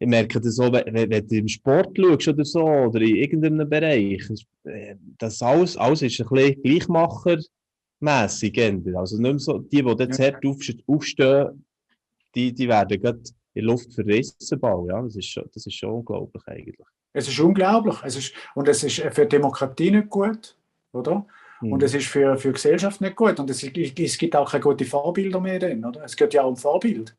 ich 0.00 0.06
merke 0.06 0.40
das 0.40 0.54
so, 0.54 0.72
wenn, 0.72 1.10
wenn 1.10 1.26
du 1.26 1.36
im 1.36 1.48
Sport 1.48 1.96
schaust 1.96 2.28
oder 2.28 2.44
so, 2.44 2.62
oder 2.64 3.00
in 3.00 3.16
irgendeinem 3.16 3.68
Bereich, 3.68 4.22
äh, 4.64 4.94
das 5.18 5.42
alles, 5.42 5.76
alles 5.76 6.02
ist 6.02 6.20
ein 6.20 6.28
bisschen 6.28 6.62
gleichmachermässig. 6.62 8.58
Also 8.96 9.16
nicht 9.16 9.22
mehr 9.22 9.38
so, 9.38 9.58
die, 9.58 9.82
die 9.82 9.96
jetzt 9.98 10.18
ja. 10.18 10.26
hart 10.26 10.44
aufstehen, 10.86 11.64
die, 12.34 12.52
die 12.52 12.68
werden 12.68 13.00
gerade 13.00 13.22
in 13.54 13.64
Luft 13.64 13.92
verrissen 13.92 14.60
bauen. 14.60 14.88
Ja, 14.88 15.02
das, 15.02 15.16
ist 15.16 15.26
schon, 15.26 15.44
das 15.52 15.66
ist 15.66 15.74
schon 15.74 15.90
unglaublich 15.90 16.46
eigentlich. 16.46 16.86
Es 17.12 17.26
ist 17.26 17.40
unglaublich. 17.40 17.96
Es 18.04 18.16
ist, 18.16 18.32
und 18.54 18.68
es 18.68 18.84
ist 18.84 19.00
für 19.10 19.26
Demokratie 19.26 19.90
nicht 19.90 20.08
gut, 20.08 20.56
oder? 20.92 21.26
Mhm. 21.60 21.72
Und 21.72 21.82
es 21.82 21.94
ist 21.94 22.06
für, 22.06 22.36
für 22.36 22.52
Gesellschaft 22.52 23.00
nicht 23.00 23.16
gut. 23.16 23.40
Und 23.40 23.50
es, 23.50 23.64
es 23.64 24.18
gibt 24.18 24.36
auch 24.36 24.48
keine 24.48 24.62
guten 24.62 24.84
Vorbilder 24.84 25.40
mehr. 25.40 25.58
Dann, 25.58 25.84
oder? 25.84 26.04
Es 26.04 26.16
geht 26.16 26.34
ja 26.34 26.42
auch 26.42 26.50
um 26.50 26.56
Vorbild. 26.56 27.16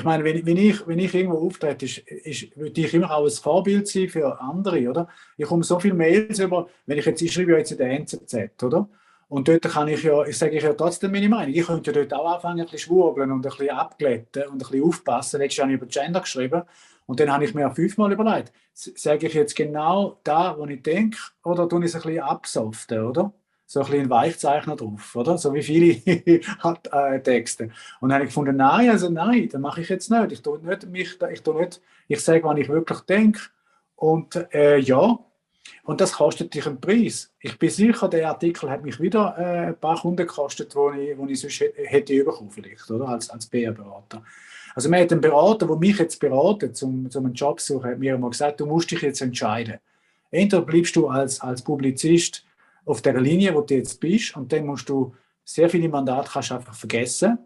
Ich 0.00 0.04
meine, 0.04 0.24
wenn, 0.24 0.46
wenn, 0.46 0.56
ich, 0.56 0.86
wenn 0.86 0.98
ich 0.98 1.14
irgendwo 1.14 1.46
auftrete, 1.46 1.84
ist, 1.84 1.98
ist, 1.98 2.56
würde 2.56 2.80
ich 2.80 2.94
immer 2.94 3.10
auch 3.10 3.24
ein 3.26 3.30
Vorbild 3.30 3.86
sein 3.86 4.08
für 4.08 4.40
andere, 4.40 4.88
oder? 4.88 5.08
Ich 5.36 5.46
komme 5.46 5.62
so 5.62 5.78
viele 5.78 5.92
Mails 5.92 6.38
über, 6.38 6.68
wenn 6.86 6.96
ich 6.96 7.04
jetzt, 7.04 7.20
ich 7.20 7.30
schreibe 7.30 7.52
ja 7.52 7.58
jetzt 7.58 7.72
in 7.72 7.76
der 7.78 7.90
NZZ, 7.90 8.62
oder? 8.62 8.88
Und 9.28 9.46
dort 9.46 9.62
kann 9.62 9.88
ich 9.88 10.02
ja, 10.02 10.24
ich 10.24 10.38
sage 10.38 10.56
ich 10.56 10.62
ja 10.62 10.72
trotzdem 10.72 11.12
meine 11.12 11.28
Meinung. 11.28 11.54
Ich 11.54 11.66
könnte 11.66 11.92
dort 11.92 12.14
auch 12.14 12.34
anfangen, 12.34 12.60
ein 12.60 12.64
bisschen 12.64 12.78
schwurbeln 12.78 13.30
und 13.30 13.44
ein 13.44 13.50
bisschen 13.50 13.70
abglätten 13.70 14.44
und 14.44 14.52
ein 14.52 14.58
bisschen 14.58 14.84
aufpassen. 14.84 15.38
Letztes 15.38 15.58
Jahr 15.58 15.66
habe 15.66 15.74
ich 15.74 15.82
über 15.82 15.86
Gender 15.86 16.20
geschrieben. 16.20 16.62
Und 17.04 17.20
dann 17.20 17.30
habe 17.30 17.44
ich 17.44 17.52
mir 17.54 17.70
fünfmal 17.70 18.10
überlegt, 18.10 18.52
sage 18.72 19.26
ich 19.26 19.34
jetzt 19.34 19.54
genau 19.54 20.18
da, 20.24 20.56
wo 20.56 20.64
ich 20.64 20.82
denke, 20.82 21.18
oder 21.44 21.68
tue 21.68 21.80
ich 21.80 21.86
es 21.86 21.94
ein 21.96 22.02
bisschen 22.02 22.22
absoften, 22.22 23.04
oder? 23.04 23.34
So 23.70 23.82
ein 23.82 23.86
bisschen 23.86 24.10
Weichzeichner 24.10 24.74
drauf, 24.74 25.14
oder? 25.14 25.38
So 25.38 25.54
wie 25.54 25.62
viele 25.62 25.94
hat, 26.58 26.88
äh, 26.92 27.22
Texte. 27.22 27.70
Und 28.00 28.08
dann 28.08 28.14
habe 28.14 28.24
ich 28.24 28.30
gefunden, 28.30 28.56
nein, 28.56 28.90
also 28.90 29.08
nein, 29.08 29.48
das 29.48 29.60
mache 29.60 29.80
ich 29.80 29.88
jetzt 29.88 30.10
nicht. 30.10 30.32
Ich 30.32 30.42
tue 30.42 30.58
nicht 30.58 30.88
mich, 30.88 31.16
ich 31.32 31.42
tue 31.42 31.60
nicht, 31.60 31.80
ich 32.08 32.20
sage, 32.20 32.42
was 32.42 32.58
ich 32.58 32.68
wirklich 32.68 32.98
denke. 33.02 33.40
Und 33.94 34.34
äh, 34.52 34.78
ja, 34.78 35.20
Und 35.84 36.00
das 36.00 36.14
kostet 36.14 36.52
dich 36.52 36.66
einen 36.66 36.80
Preis. 36.80 37.32
Ich 37.38 37.60
bin 37.60 37.70
sicher, 37.70 38.08
der 38.08 38.30
Artikel 38.30 38.68
hat 38.68 38.82
mich 38.82 38.98
wieder 38.98 39.36
äh, 39.38 39.66
ein 39.68 39.76
paar 39.76 40.00
Kunden 40.00 40.26
gekostet, 40.26 40.74
wo 40.74 40.90
ich, 40.90 41.16
wo 41.16 41.26
ich 41.26 41.40
sonst 41.40 41.60
hätte 41.60 42.24
bekommen 42.24 42.50
vielleicht, 42.50 42.90
oder? 42.90 43.06
Als, 43.06 43.30
als 43.30 43.46
PR-Berater. 43.46 44.24
Also 44.74 44.88
man 44.88 45.00
hat 45.00 45.12
einen 45.12 45.20
Berater, 45.20 45.68
der 45.68 45.76
mich 45.76 45.96
jetzt 45.96 46.18
beratet, 46.18 46.76
zum, 46.76 47.08
zum 47.08 47.24
einen 47.24 47.34
Job 47.34 47.60
suchen, 47.60 47.88
hat 47.88 48.00
mir 48.00 48.16
immer 48.16 48.30
gesagt, 48.30 48.58
du 48.58 48.66
musst 48.66 48.90
dich 48.90 49.02
jetzt 49.02 49.20
entscheiden. 49.20 49.78
Entweder 50.32 50.62
bleibst 50.62 50.96
du 50.96 51.06
als, 51.06 51.40
als 51.40 51.62
Publizist 51.62 52.44
auf 52.84 53.02
der 53.02 53.20
Linie, 53.20 53.54
wo 53.54 53.60
du 53.60 53.74
jetzt 53.74 54.00
bist, 54.00 54.36
und 54.36 54.52
dann 54.52 54.66
musst 54.66 54.88
du 54.88 55.14
sehr 55.44 55.68
viele 55.68 55.88
Mandate 55.88 56.30
kannst 56.30 56.52
einfach 56.52 56.74
vergessen, 56.74 57.38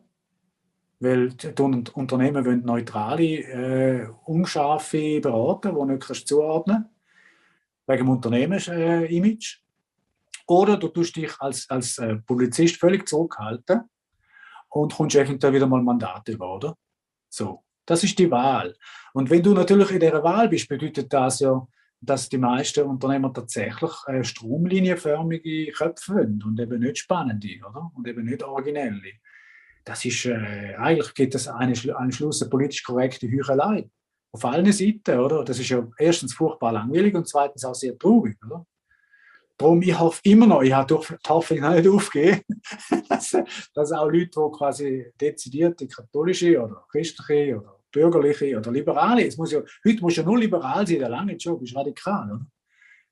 weil 1.00 1.30
die 1.30 1.52
Unternehmen 1.94 2.44
wollen 2.44 2.64
neutrale, 2.64 3.22
äh, 3.24 4.08
unscharfe 4.24 5.20
Berater, 5.20 5.72
die 5.72 5.92
nicht 5.92 6.06
kannst 6.06 6.28
zuordnen 6.28 6.86
wegen 7.86 8.04
dem 8.04 8.08
Unternehmensimage. 8.10 9.58
Oder 10.46 10.76
du 10.76 10.88
tust 10.88 11.16
dich 11.16 11.32
als, 11.40 11.68
als 11.68 11.98
äh, 11.98 12.16
Publizist 12.16 12.76
völlig 12.76 13.08
zurückhalten 13.08 13.82
und 14.68 14.94
kommst 14.94 15.16
eventuell 15.16 15.54
wieder 15.54 15.66
mal 15.66 15.82
Mandate 15.82 16.32
über, 16.32 16.54
oder? 16.54 16.76
So, 17.28 17.64
das 17.86 18.04
ist 18.04 18.18
die 18.18 18.30
Wahl. 18.30 18.74
Und 19.12 19.30
wenn 19.30 19.42
du 19.42 19.54
natürlich 19.54 19.90
in 19.90 20.00
dieser 20.00 20.22
Wahl 20.22 20.48
bist, 20.48 20.68
bedeutet 20.68 21.12
das 21.12 21.40
ja, 21.40 21.66
dass 22.04 22.28
die 22.28 22.38
meisten 22.38 22.84
Unternehmer 22.84 23.32
tatsächlich 23.32 23.92
äh, 24.06 24.24
stromlinienförmige 24.24 25.72
Köpfe 25.72 26.14
wollen 26.14 26.42
und 26.44 26.60
eben 26.60 26.80
nicht 26.80 26.98
spannende, 26.98 27.48
oder? 27.68 27.90
Und 27.94 28.06
eben 28.06 28.24
nicht 28.24 28.42
originelle. 28.42 29.12
Das 29.84 30.04
ist, 30.04 30.24
äh, 30.26 30.74
eigentlich 30.76 31.12
gibt 31.14 31.34
es 31.34 31.48
eine, 31.48 31.74
eine 31.96 32.12
Schluss 32.12 32.42
eine 32.42 32.50
politisch 32.50 32.82
korrekte 32.82 33.30
Heuchelei. 33.30 33.88
Auf 34.32 34.44
allen 34.44 34.72
Seiten, 34.72 35.18
oder? 35.18 35.44
Das 35.44 35.58
ist 35.58 35.68
ja 35.68 35.86
erstens 35.98 36.34
furchtbar 36.34 36.72
langweilig 36.72 37.14
und 37.14 37.28
zweitens 37.28 37.64
auch 37.64 37.74
sehr 37.74 37.96
traurig, 37.98 38.36
oder? 38.44 38.66
Darum, 39.56 39.80
ich 39.82 39.96
hoffe 39.96 40.20
immer 40.24 40.46
noch, 40.46 40.62
ich 40.62 40.72
habe 40.72 40.98
die 40.98 41.28
Hoffnung 41.28 41.60
noch 41.60 41.74
nicht 41.74 41.88
aufgegeben, 41.88 42.42
dass, 43.08 43.36
dass 43.72 43.92
auch 43.92 44.06
Leute, 44.06 44.30
die 44.30 44.56
quasi 44.56 45.12
dezidierte 45.20 45.86
katholische 45.86 46.60
oder 46.60 46.84
christliche 46.90 47.60
oder 47.60 47.78
bürgerliche 47.94 48.58
oder 48.58 48.70
liberale, 48.70 49.26
es 49.26 49.36
muss 49.36 49.52
ja, 49.52 49.62
heute 49.86 50.00
muss 50.00 50.16
ja 50.16 50.22
nur 50.22 50.38
liberal 50.38 50.86
sein, 50.86 50.98
der 50.98 51.08
lange 51.08 51.34
Job 51.36 51.62
ist 51.62 51.74
radikal. 51.74 52.30
Oder? 52.30 52.46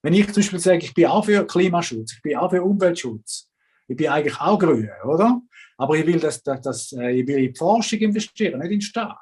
Wenn 0.03 0.15
ich 0.15 0.27
zum 0.27 0.43
Beispiel 0.43 0.59
sage, 0.59 0.79
ich 0.79 0.95
bin 0.95 1.07
auch 1.07 1.25
für 1.25 1.47
Klimaschutz, 1.47 2.15
ich 2.15 2.23
bin 2.23 2.37
auch 2.37 2.51
für 2.51 2.63
Umweltschutz, 2.63 3.49
ich 3.89 3.97
bin 3.97 4.09
eigentlich 4.09 4.39
auch 4.41 4.59
grün, 4.59 4.91
oder? 5.05 5.41
Aber 5.79 5.97
ich 5.97 6.07
will, 6.07 6.21
dass, 6.21 6.43
dass, 6.43 6.61
dass 6.61 6.93
äh, 6.93 7.21
ich 7.21 7.27
will 7.27 7.39
in 7.39 7.53
die 7.53 7.59
Forschung 7.59 7.99
investieren, 8.01 8.59
nicht 8.61 8.73
in 8.73 8.79
den 8.79 8.83
Staat 8.83 9.19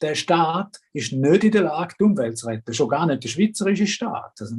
der 0.00 0.14
Staat 0.14 0.78
ist 0.92 1.12
nicht 1.12 1.44
in 1.44 1.52
der 1.52 1.62
Lage, 1.62 1.94
die 1.98 2.04
Umwelt 2.04 2.38
zu 2.38 2.46
retten. 2.46 2.72
Schon 2.72 2.88
gar 2.88 3.06
nicht 3.06 3.22
der 3.22 3.28
schweizerische 3.28 3.86
Staat. 3.86 4.32
Also, 4.40 4.56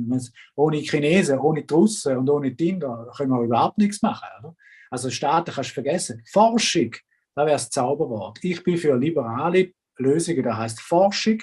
ohne 0.56 0.78
Chinesen, 0.78 1.40
ohne 1.40 1.64
die 1.64 1.74
Russen 1.74 2.18
und 2.18 2.30
ohne 2.30 2.52
die 2.52 2.70
Inder 2.70 3.12
können 3.16 3.32
wir 3.32 3.42
überhaupt 3.42 3.78
nichts 3.78 4.02
machen. 4.02 4.28
Oder? 4.40 4.56
Also 4.90 5.10
Staaten 5.10 5.52
kannst 5.52 5.72
du 5.72 5.74
vergessen. 5.76 6.24
Forschung, 6.32 6.92
da 7.36 7.46
wäre 7.46 7.56
das 7.56 7.70
Zauberwort. 7.70 8.40
Ich 8.44 8.64
bin 8.64 8.78
für 8.78 8.96
liberale 8.98 9.72
Lösungen, 10.02 10.44
das 10.44 10.58
heißt 10.58 10.82
Forschung, 10.82 11.40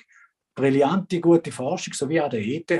brillante, 0.55 1.21
gute 1.21 1.53
Forschung, 1.53 1.95
so 1.95 2.09
wie 2.09 2.21
an 2.21 2.31
der 2.31 2.47
ETH. 2.47 2.71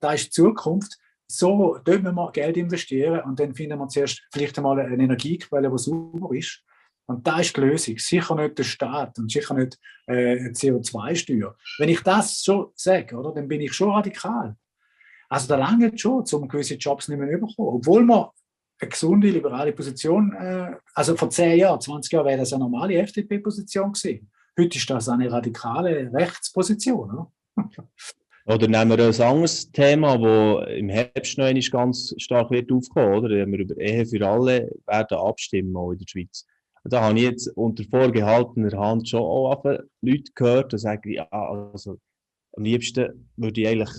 Da 0.00 0.12
ist 0.12 0.26
die 0.26 0.30
Zukunft. 0.30 0.98
So, 1.26 1.78
dort 1.82 2.02
müssen 2.02 2.16
wir 2.16 2.32
Geld 2.32 2.56
investieren 2.56 3.22
und 3.22 3.40
dann 3.40 3.54
finden 3.54 3.78
wir 3.78 3.88
zuerst 3.88 4.22
vielleicht 4.32 4.58
einmal 4.58 4.78
eine 4.78 5.02
Energiequelle, 5.02 5.70
die 5.70 5.78
sauber 5.78 6.34
ist 6.34 6.62
und 7.06 7.26
da 7.26 7.40
ist 7.40 7.56
die 7.56 7.60
Lösung. 7.60 7.98
Sicher 7.98 8.34
nicht 8.34 8.58
der 8.58 8.64
Staat 8.64 9.18
und 9.18 9.30
sicher 9.30 9.54
nicht 9.54 9.78
äh, 10.06 10.36
CO2-Steuer. 10.50 11.56
Wenn 11.78 11.88
ich 11.88 12.00
das 12.00 12.42
so 12.42 12.72
sage, 12.74 13.16
oder, 13.16 13.32
dann 13.32 13.48
bin 13.48 13.60
ich 13.60 13.72
schon 13.72 13.90
radikal. 13.90 14.56
Also 15.28 15.48
da 15.48 15.56
lange 15.56 15.96
schon, 15.96 16.24
um 16.32 16.48
gewisse 16.48 16.74
Jobs 16.74 17.08
nicht 17.08 17.18
mehr 17.18 17.28
zu 17.28 17.46
bekommen. 17.46 17.68
Obwohl 17.68 18.04
man 18.04 18.28
eine 18.80 18.90
gesunde, 18.90 19.28
liberale 19.28 19.72
Position, 19.72 20.32
äh, 20.32 20.76
also 20.94 21.16
vor 21.16 21.30
10 21.30 21.58
Jahren, 21.58 21.80
20 21.80 22.12
Jahren 22.12 22.26
wäre 22.26 22.38
das 22.38 22.52
eine 22.52 22.64
normale 22.64 22.94
FDP-Position 22.96 23.92
gewesen. 23.92 24.30
Heute 24.58 24.78
ist 24.78 24.88
das 24.88 25.08
eine 25.08 25.30
radikale 25.30 26.12
Rechtsposition. 26.12 27.10
Oder? 27.10 27.32
Oder 28.46 28.68
nehmen 28.68 28.90
wir 28.90 29.06
ein 29.06 29.20
anderes 29.20 29.72
Thema, 29.72 30.18
das 30.18 30.68
im 30.68 30.90
Herbst 30.90 31.38
noch 31.38 31.46
ganz 31.70 32.14
stark 32.18 32.50
wird 32.50 32.70
aufkommen, 32.70 33.14
oder? 33.14 33.30
Wir 33.30 33.58
über 33.58 33.76
Ehe 33.78 34.04
für 34.04 34.26
alle 34.26 34.70
werden 34.86 35.18
abstimmen 35.18 35.74
auch 35.74 35.92
in 35.92 35.98
der 35.98 36.06
Schweiz 36.06 36.44
da 36.84 37.00
habe 37.00 37.18
ich 37.18 37.24
jetzt 37.24 37.48
unter 37.56 37.84
vorgehaltener 37.84 38.78
Hand 38.78 39.08
schon 39.08 39.22
auch 39.22 39.64
Leute 40.02 40.32
gehört, 40.34 40.72
die 40.72 40.78
sagen, 40.78 41.12
ja, 41.12 41.26
also 41.30 41.98
am 42.52 42.64
liebsten 42.64 43.30
würde 43.36 43.62
ich 43.62 43.68
eigentlich 43.68 43.90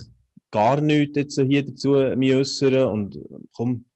gar 0.50 0.80
nichts 0.80 1.16
jetzt 1.16 1.40
hier 1.40 1.66
dazu 1.66 1.94
äußern 1.94 2.84
und 2.84 3.18
komm, 3.52 3.86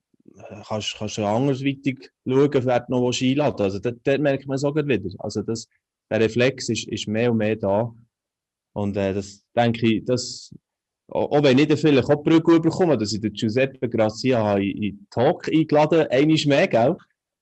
kannst, 0.67 0.97
kannst 0.99 1.19
du 1.19 1.25
andersweitig 1.25 2.11
schauen, 2.27 2.51
wer 2.53 2.85
noch 2.89 3.13
einladen 3.13 3.63
Also 3.63 3.79
dort 3.79 4.21
merkt 4.21 4.47
man 4.47 4.65
auch 4.65 4.75
wieder. 4.75 5.11
Also 5.19 5.43
das, 5.43 5.69
der 6.11 6.21
Reflex 6.21 6.69
ist, 6.69 6.89
ist 6.89 7.09
mehr 7.09 7.31
und 7.31 7.39
mehr 7.39 7.57
da. 7.57 7.95
Und 8.73 8.97
äh, 8.97 9.15
das 9.15 9.45
denke 9.57 9.87
ich, 9.87 10.05
das, 10.05 10.55
auch 11.09 11.43
wenn 11.43 11.59
ich 11.59 11.69
dann 11.69 11.77
vielleicht 11.77 12.09
auch 12.09 12.23
Brücke 12.23 12.61
bekomme, 12.61 12.97
dass 12.97 13.13
ich 13.13 13.21
den 13.21 13.33
Giuseppe 13.33 13.89
Grazia 13.89 14.57
in, 14.57 14.83
in 14.83 15.07
Talk 15.11 15.49
eingeladen 15.49 16.01
habe, 16.01 16.11
einmal 16.11 16.39
mehr, 16.47 16.69
gell? 16.69 16.97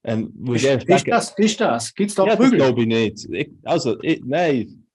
Ähm, 0.05 0.33
ist, 0.55 0.65
ist, 0.65 0.89
ist, 0.89 1.09
das? 1.09 1.35
Ist 1.37 1.61
das? 1.61 1.95
Gibt 1.95 2.11
es 2.11 2.17
da 2.17 2.27
ja, 2.27 2.37
Prügel? 2.37 2.59
Glaube 2.59 2.81
ich 2.83 2.87
nicht. 2.87 3.29
Ich, 3.31 3.51
also, 3.65 4.01
ich, 4.03 4.23
nein. 4.25 4.87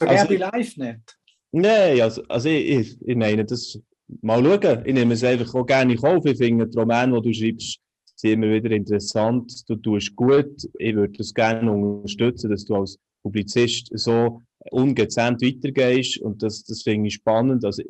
Sogar 0.00 0.16
also, 0.16 0.28
bei 0.28 0.36
Live 0.36 0.76
nicht? 0.76 1.18
Nein, 1.50 2.00
also, 2.00 2.22
also 2.28 2.48
ich, 2.48 2.68
ich, 2.68 2.98
ich 3.02 3.16
meine, 3.16 3.44
das 3.44 3.78
mal 4.20 4.42
schauen. 4.42 4.82
Ich 4.86 4.94
nehme 4.94 5.14
es 5.14 5.24
einfach 5.24 5.54
auch 5.54 5.66
gerne 5.66 5.96
auf. 6.02 6.24
Ich 6.24 6.38
finde 6.38 6.66
die 6.66 6.78
Romane, 6.78 7.20
die 7.20 7.28
du 7.28 7.34
schreibst, 7.34 7.80
sind 8.16 8.32
immer 8.32 8.52
wieder 8.52 8.70
interessant. 8.70 9.68
Du 9.68 9.76
tust 9.76 10.14
gut. 10.16 10.68
Ich 10.78 10.94
würde 10.94 11.12
das 11.18 11.34
gerne 11.34 11.70
unterstützen, 11.70 12.50
dass 12.50 12.64
du 12.64 12.76
als 12.76 12.98
Publizist 13.22 13.90
so 13.94 14.42
ungezähmt 14.70 15.42
weitergehst. 15.42 16.18
Und 16.18 16.42
das, 16.42 16.64
das 16.64 16.82
finde 16.82 17.08
ich 17.08 17.14
spannend. 17.14 17.64
Also, 17.64 17.82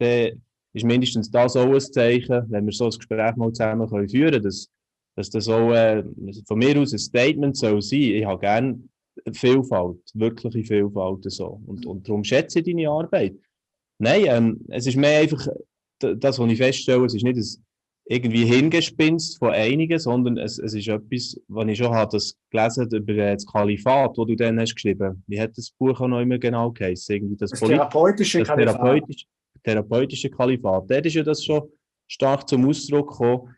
der 0.00 0.32
ist 0.72 0.84
mindestens 0.84 1.30
das 1.30 1.56
auch 1.56 1.72
ein 1.72 1.80
Zeichen, 1.80 2.44
wenn 2.48 2.66
wir 2.66 2.72
so 2.72 2.84
ein 2.84 2.90
Gespräch 2.90 3.36
mal 3.36 3.52
zusammen 3.52 3.88
können 3.88 4.08
führen 4.08 4.42
können, 4.42 4.66
dass 5.16 5.30
das 5.30 5.48
auch 5.48 5.72
äh, 5.72 6.04
von 6.46 6.58
mir 6.58 6.78
aus 6.78 6.92
ein 6.92 6.98
Statement 6.98 7.56
soll 7.56 7.80
sein. 7.80 8.00
Ich 8.00 8.24
habe 8.24 8.40
gerne 8.40 8.78
Vielfalt, 9.32 9.98
wirkliche 10.12 10.64
Vielfalt 10.64 11.24
so. 11.30 11.60
Und, 11.66 11.86
und 11.86 12.06
darum 12.06 12.22
schätze 12.22 12.58
ich 12.58 12.66
deine 12.66 12.90
Arbeit. 12.90 13.34
Nein, 13.98 14.24
ähm, 14.26 14.60
es 14.68 14.86
ist 14.86 14.96
mehr 14.96 15.20
einfach 15.20 15.48
das, 15.98 16.38
was 16.38 16.50
ich 16.50 16.58
feststelle, 16.58 17.06
es 17.06 17.14
ist 17.14 17.24
nicht 17.24 17.38
ein 17.38 17.65
irgendwie 18.08 18.44
Hingespinst 18.44 19.38
von 19.38 19.50
einigen, 19.50 19.98
sondern 19.98 20.38
es, 20.38 20.58
es 20.58 20.74
ist 20.74 20.88
etwas, 20.88 21.40
was 21.48 21.68
ich 21.68 21.78
schon 21.78 21.92
habe, 21.92 22.12
das 22.12 22.36
gelesen 22.50 22.88
über 22.92 23.14
das 23.14 23.44
Kalifat, 23.44 24.16
das 24.16 24.26
du 24.26 24.36
dann 24.36 24.60
hast 24.60 24.74
geschrieben. 24.74 25.24
Wie 25.26 25.40
hat 25.40 25.58
das 25.58 25.70
Buch 25.72 26.00
auch 26.00 26.06
noch 26.06 26.20
immer 26.20 26.38
genau 26.38 26.70
geheißen? 26.70 27.16
Irgendwie 27.16 27.36
das, 27.36 27.50
das 27.50 27.60
therapeutische 27.60 28.38
das 28.40 28.48
Kalifat. 28.48 28.74
Therapeutische, 28.74 29.26
therapeutische 29.64 30.30
Kalifat. 30.30 30.90
Dort 30.90 31.06
ist 31.06 31.14
ja 31.14 31.22
das 31.24 31.44
schon 31.44 31.68
stark 32.06 32.48
zum 32.48 32.68
Ausdruck 32.68 33.10
gekommen, 33.10 33.56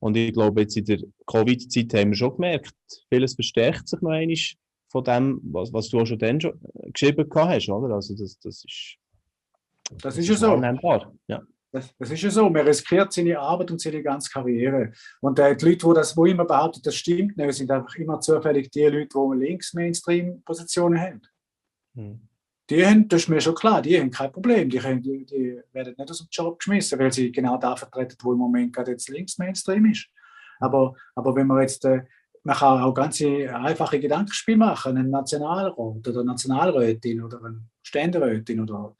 und 0.00 0.16
ich 0.16 0.32
glaube, 0.32 0.60
jetzt 0.60 0.76
in 0.76 0.84
der 0.84 1.00
Covid-Zeit 1.26 1.92
haben 1.94 2.10
wir 2.10 2.16
schon 2.16 2.34
gemerkt, 2.34 2.72
vieles 3.08 3.34
verstärkt 3.34 3.88
sich 3.88 4.00
noch 4.00 4.10
einmal 4.10 4.36
von 4.90 5.04
dem, 5.04 5.40
was, 5.42 5.72
was 5.72 5.88
du 5.88 6.00
auch 6.00 6.06
schon 6.06 6.18
dann 6.18 6.40
schon 6.40 6.58
geschrieben 6.92 7.28
hast, 7.34 7.68
oder? 7.68 7.94
Also 7.94 8.14
das, 8.14 8.38
das 8.38 8.64
ist. 8.64 8.96
Das, 9.90 10.02
das 10.02 10.18
ist 10.18 10.28
ja 10.28 10.36
so. 10.36 10.62
Ja. 11.26 11.42
Das, 11.70 11.94
das, 11.98 12.10
ist 12.10 12.22
ja 12.22 12.30
so. 12.30 12.48
Man 12.48 12.66
riskiert 12.66 13.12
seine 13.12 13.38
Arbeit 13.38 13.70
und 13.70 13.80
seine 13.80 14.02
ganze 14.02 14.30
Karriere. 14.30 14.92
Und 15.20 15.38
äh, 15.38 15.54
die 15.54 15.66
Leute, 15.66 15.86
die 15.86 15.94
das 15.94 16.16
wo 16.16 16.24
immer 16.24 16.44
behaupten, 16.44 16.80
das 16.82 16.94
stimmt 16.94 17.36
nicht, 17.36 17.54
sind 17.54 17.70
einfach 17.70 17.94
immer 17.96 18.20
zufällig 18.20 18.70
die 18.70 18.84
Leute, 18.84 19.08
die 19.08 19.38
links-Mainstream-Positionen 19.38 21.00
haben. 21.00 21.22
Hm 21.94 22.28
die 22.70 22.84
haben, 22.84 23.08
das 23.08 23.22
ist 23.22 23.28
mir 23.28 23.40
schon 23.40 23.54
klar, 23.54 23.80
die 23.80 23.98
haben 23.98 24.10
kein 24.10 24.30
Problem. 24.30 24.68
Die, 24.68 24.78
können, 24.78 25.02
die, 25.02 25.24
die 25.24 25.60
werden 25.72 25.94
nicht 25.96 26.10
aus 26.10 26.18
dem 26.18 26.28
Job 26.30 26.58
geschmissen, 26.58 26.98
weil 26.98 27.12
sie 27.12 27.32
genau 27.32 27.56
da 27.56 27.74
vertreten, 27.76 28.16
wo 28.22 28.32
im 28.32 28.38
Moment 28.38 28.74
gerade 28.74 28.90
jetzt 28.90 29.08
links 29.08 29.38
Mainstream 29.38 29.86
ist. 29.86 30.06
Aber, 30.60 30.94
aber 31.14 31.34
wenn 31.34 31.46
man 31.46 31.62
jetzt, 31.62 31.84
äh, 31.84 32.02
man 32.44 32.56
kann 32.56 32.82
auch 32.82 32.92
ganz 32.92 33.22
einfache 33.22 34.00
Gedankenspiele 34.00 34.58
machen, 34.58 34.96
einen 34.96 35.10
Nationalrat 35.10 35.76
oder 35.76 36.24
Nationalrätin 36.24 37.22
oder 37.22 37.42
eine 37.42 37.62
Ständerätin 37.82 38.60
oder 38.60 38.94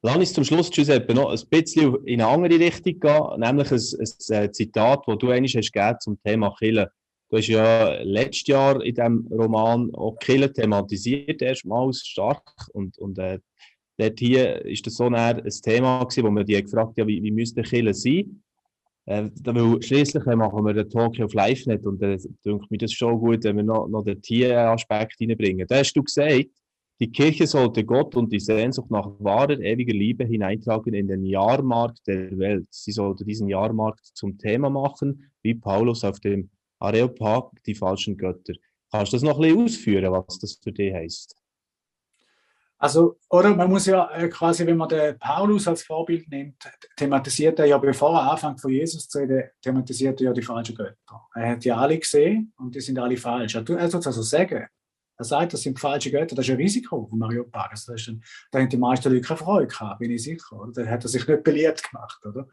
Lass 0.04 0.16
uns 0.16 0.32
zum 0.32 0.42
Schluss, 0.42 0.68
Giuseppe, 0.68 1.14
noch 1.14 1.30
ein 1.30 1.48
bisschen 1.48 1.94
in 2.06 2.20
eine 2.20 2.28
andere 2.28 2.58
Richtung 2.58 2.98
gehen, 2.98 3.40
nämlich 3.40 3.70
ein, 3.70 3.78
ein 3.78 4.44
äh, 4.44 4.50
Zitat, 4.50 5.04
das 5.06 5.18
du 5.18 5.30
eigentlich 5.30 5.56
hast 5.56 5.72
gegeben 5.72 5.96
zum 6.00 6.18
Thema 6.24 6.52
Killen. 6.58 6.88
Du 7.30 7.36
hast 7.36 7.46
ja 7.46 8.02
letztes 8.02 8.48
Jahr 8.48 8.82
in 8.82 8.96
diesem 8.96 9.28
Roman 9.30 9.94
auch 9.94 10.16
Killen 10.18 10.52
thematisiert, 10.52 11.40
erstmals 11.40 12.04
stark. 12.04 12.42
Und, 12.72 12.98
und 12.98 13.16
äh, 13.20 13.38
dort 13.96 14.18
hier 14.18 14.64
ist 14.64 14.84
das 14.88 14.96
so 14.96 15.06
ein 15.06 15.42
Thema 15.62 16.02
gewesen, 16.02 16.24
wo 16.24 16.30
man 16.32 16.46
die 16.46 16.60
gefragt 16.60 16.98
hat, 16.98 17.06
wie, 17.06 17.22
wie 17.22 17.30
müsste 17.30 17.62
Killen 17.62 17.94
sein? 17.94 18.42
Äh, 19.06 19.30
weil 19.44 19.80
schließlich 19.82 20.24
machen 20.24 20.64
wir 20.64 20.74
den 20.74 20.90
Talk 20.90 21.20
auf 21.20 21.32
LiveNet 21.32 21.86
und 21.86 22.02
dann 22.02 22.14
äh, 22.14 22.18
denke 22.44 22.66
mir 22.70 22.78
das 22.78 22.92
schon 22.92 23.20
gut, 23.20 23.44
wenn 23.44 23.56
wir 23.56 23.62
noch, 23.62 23.86
noch 23.86 24.02
den 24.02 24.20
Tieraspekt 24.20 25.20
reinbringen. 25.20 25.68
Da 25.68 25.76
hast 25.76 25.92
du 25.92 26.02
gesagt, 26.02 26.48
die 27.02 27.10
Kirche 27.10 27.48
sollte 27.48 27.84
Gott 27.84 28.14
und 28.14 28.32
die 28.32 28.38
Sehnsucht 28.38 28.88
nach 28.88 29.08
wahrer, 29.18 29.58
ewiger 29.58 29.92
Liebe 29.92 30.24
hineintragen 30.24 30.94
in 30.94 31.08
den 31.08 31.24
Jahrmarkt 31.24 32.06
der 32.06 32.38
Welt. 32.38 32.68
Sie 32.70 32.92
sollte 32.92 33.24
diesen 33.24 33.48
Jahrmarkt 33.48 34.06
zum 34.14 34.38
Thema 34.38 34.70
machen, 34.70 35.28
wie 35.42 35.54
Paulus 35.54 36.04
auf 36.04 36.20
dem 36.20 36.48
Areopag 36.78 37.50
die 37.66 37.74
falschen 37.74 38.16
Götter. 38.16 38.52
Kannst 38.92 39.12
du 39.12 39.16
das 39.16 39.24
noch 39.24 39.40
ein 39.40 39.64
ausführen, 39.64 40.12
was 40.12 40.38
das 40.38 40.60
für 40.62 40.70
dich 40.70 40.94
heißt? 40.94 41.34
Also, 42.78 43.18
oder 43.30 43.52
man 43.56 43.68
muss 43.68 43.86
ja 43.86 44.08
äh, 44.12 44.28
quasi, 44.28 44.64
wenn 44.64 44.76
man 44.76 44.88
den 44.88 45.18
Paulus 45.18 45.66
als 45.66 45.82
Vorbild 45.82 46.28
nimmt, 46.28 46.62
thematisiert 46.96 47.58
er 47.58 47.66
ja, 47.66 47.78
bevor 47.78 48.14
er 48.14 48.30
anfängt 48.30 48.60
von 48.60 48.70
Jesus 48.70 49.08
zu 49.08 49.18
reden, 49.18 49.50
thematisiert 49.60 50.20
er 50.20 50.26
ja 50.26 50.32
die 50.32 50.42
falschen 50.42 50.76
Götter. 50.76 50.96
Er 51.34 51.50
hat 51.50 51.64
ja 51.64 51.78
alle 51.78 51.98
gesehen 51.98 52.52
und 52.58 52.76
die 52.76 52.80
sind 52.80 52.96
alle 53.00 53.16
falsch. 53.16 53.56
Er 53.56 53.64
tut 53.64 53.76
also 53.76 54.22
sagen, 54.22 54.68
er 55.16 55.24
sagt, 55.24 55.52
das 55.52 55.62
sind 55.62 55.78
falsche 55.78 56.10
Götter, 56.10 56.34
das 56.34 56.46
ist 56.46 56.52
ein 56.52 56.56
Risiko 56.56 57.06
von 57.06 57.18
Mario 57.18 57.44
Pagas. 57.44 57.86
Da, 57.86 57.94
haben 58.58 58.68
die 58.68 58.76
meisten 58.76 59.12
Leute 59.12 59.26
keine 59.26 59.38
Freude 59.38 59.66
gehabt, 59.68 59.98
bin 59.98 60.10
ich 60.10 60.22
sicher. 60.22 60.60
Oder? 60.60 60.84
Da 60.84 60.90
hat 60.90 61.04
er 61.04 61.08
sich 61.08 61.26
nicht 61.26 61.44
beliebt 61.44 61.90
gemacht. 61.90 62.24
Oder? 62.24 62.48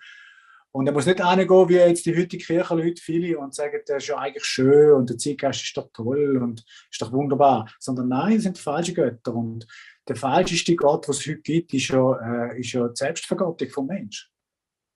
Und 0.71 0.85
er 0.85 0.93
muss 0.93 1.07
nicht 1.07 1.21
angehen, 1.21 1.69
wie 1.69 1.73
jetzt 1.73 2.05
die 2.05 2.15
heutigen 2.15 2.43
Kirchenleute 2.43 3.01
viele 3.01 3.39
und 3.39 3.55
sagen, 3.55 3.79
das 3.87 4.03
ist 4.03 4.09
ja 4.09 4.17
eigentlich 4.17 4.45
schön 4.45 4.93
und 4.93 5.09
der 5.09 5.17
Zeitgeist 5.17 5.63
ist 5.63 5.75
doch 5.75 5.89
toll 5.93 6.37
und 6.37 6.63
ist 6.91 7.01
doch 7.01 7.11
wunderbar. 7.11 7.67
Sondern 7.79 8.09
nein, 8.09 8.35
das 8.35 8.43
sind 8.43 8.59
falsche 8.59 8.93
Götter. 8.93 9.33
Und 9.33 9.65
der 10.07 10.15
falscheste 10.15 10.75
Gott, 10.75 11.07
was 11.07 11.19
es 11.19 11.27
heute 11.27 11.41
gibt, 11.41 11.73
ist 11.73 11.87
ja, 11.87 12.51
äh, 12.51 12.59
ist 12.59 12.71
ja 12.71 12.87
die 12.87 12.95
Selbstvergottung 12.95 13.69
vom 13.69 13.87
Mensch. 13.87 14.29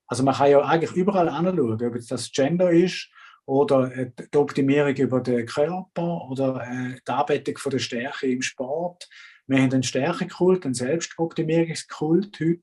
Also 0.06 0.24
man 0.24 0.36
kann 0.36 0.52
ja 0.52 0.62
eigentlich 0.62 0.92
überall 0.92 1.30
anschauen, 1.30 1.82
ob 1.84 1.96
es 1.96 2.08
das 2.08 2.32
Gender 2.32 2.70
ist 2.70 3.10
oder 3.46 3.96
äh, 3.96 4.12
die 4.18 4.38
Optimierung 4.38 4.96
über 4.96 5.22
den 5.22 5.46
Körper 5.46 6.30
oder 6.30 6.64
äh, 6.64 6.96
die 7.08 7.12
Anbetung 7.12 7.58
von 7.58 7.72
der 7.72 7.80
Stärke 7.80 8.28
im 8.28 8.42
Sport. 8.42 9.10
Wir 9.48 9.62
haben 9.62 9.74
einen 9.74 9.84
Stärkekult, 9.84 10.66
einen 10.66 10.74
Selbstoptimierungskult 10.74 12.40
heute. 12.40 12.62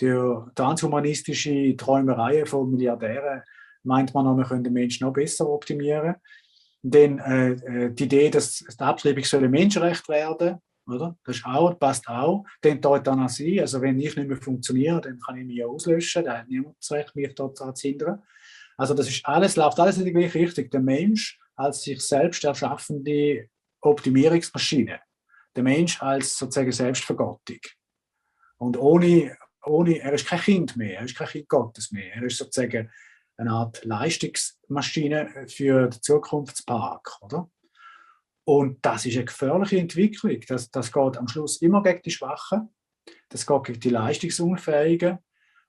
Die 0.00 0.54
transhumanistische 0.54 1.76
Träumerei 1.76 2.46
von 2.46 2.70
Milliardären 2.70 3.42
meint 3.82 4.14
man, 4.14 4.36
wir 4.36 4.44
können 4.44 4.64
den 4.64 4.72
Menschen 4.72 5.06
noch 5.06 5.12
besser 5.12 5.48
optimieren. 5.48 6.16
Denn 6.82 7.18
äh, 7.18 7.50
äh 7.50 7.90
die 7.90 8.04
Idee, 8.04 8.30
dass 8.30 8.58
die 8.58 8.82
Abtreibung 8.82 9.24
ein 9.24 9.50
Menschenrecht 9.50 10.08
werden, 10.08 10.60
oder? 10.86 11.16
Das 11.24 11.36
ist 11.36 11.46
auch, 11.46 11.78
passt 11.78 12.08
auch. 12.08 12.44
Dann 12.60 12.80
die 12.80 12.88
Euthanasie, 12.88 13.60
also 13.60 13.80
wenn 13.80 13.98
ich 13.98 14.16
nicht 14.16 14.28
mehr 14.28 14.36
funktioniere, 14.36 15.00
dann 15.00 15.18
kann 15.20 15.36
ich 15.36 15.44
mich 15.44 15.64
auslöschen, 15.64 16.24
da 16.24 16.38
hat 16.38 16.48
niemand 16.48 16.76
das 16.78 16.90
Recht, 16.92 17.14
mich 17.14 17.34
dort 17.34 17.56
zu 17.56 17.72
hindern. 17.88 18.22
Also 18.76 18.94
das 18.94 19.08
ist 19.08 19.24
alles, 19.24 19.56
läuft 19.56 19.78
alles 19.78 19.98
in 19.98 20.04
die 20.04 20.12
gleiche 20.12 20.38
Richtung. 20.38 20.70
Der 20.70 20.80
Mensch 20.80 21.38
als 21.54 21.82
sich 21.82 22.00
selbst 22.00 22.44
erschaffende 22.44 23.48
Optimierungsmaschine. 23.80 25.00
Der 25.54 25.62
Mensch 25.62 26.02
als 26.02 26.36
sozusagen 26.36 26.72
Selbstvergottung. 26.72 27.60
Und 28.58 28.78
ohne, 28.78 29.36
ohne, 29.64 29.98
er 29.98 30.12
ist 30.12 30.26
kein 30.26 30.40
Kind 30.40 30.76
mehr, 30.76 30.98
er 30.98 31.04
ist 31.04 31.16
kein 31.16 31.28
Kind 31.28 31.48
Gottes 31.48 31.90
mehr. 31.92 32.14
Er 32.14 32.22
ist 32.22 32.38
sozusagen 32.38 32.90
eine 33.36 33.50
Art 33.50 33.84
Leistungsmaschine 33.84 35.46
für 35.48 35.88
den 35.88 36.02
Zukunftspark, 36.02 37.18
oder? 37.22 37.50
Und 38.44 38.84
das 38.84 39.06
ist 39.06 39.16
eine 39.16 39.26
gefährliche 39.26 39.78
Entwicklung. 39.78 40.40
Das, 40.48 40.70
das 40.70 40.92
geht 40.92 41.16
am 41.16 41.28
Schluss 41.28 41.60
immer 41.62 41.82
gegen 41.82 42.02
die 42.02 42.10
Schwachen, 42.10 42.74
das 43.28 43.46
geht 43.46 43.64
gegen 43.64 43.80
die 43.80 43.90
Leistungsunfähigen 43.90 45.18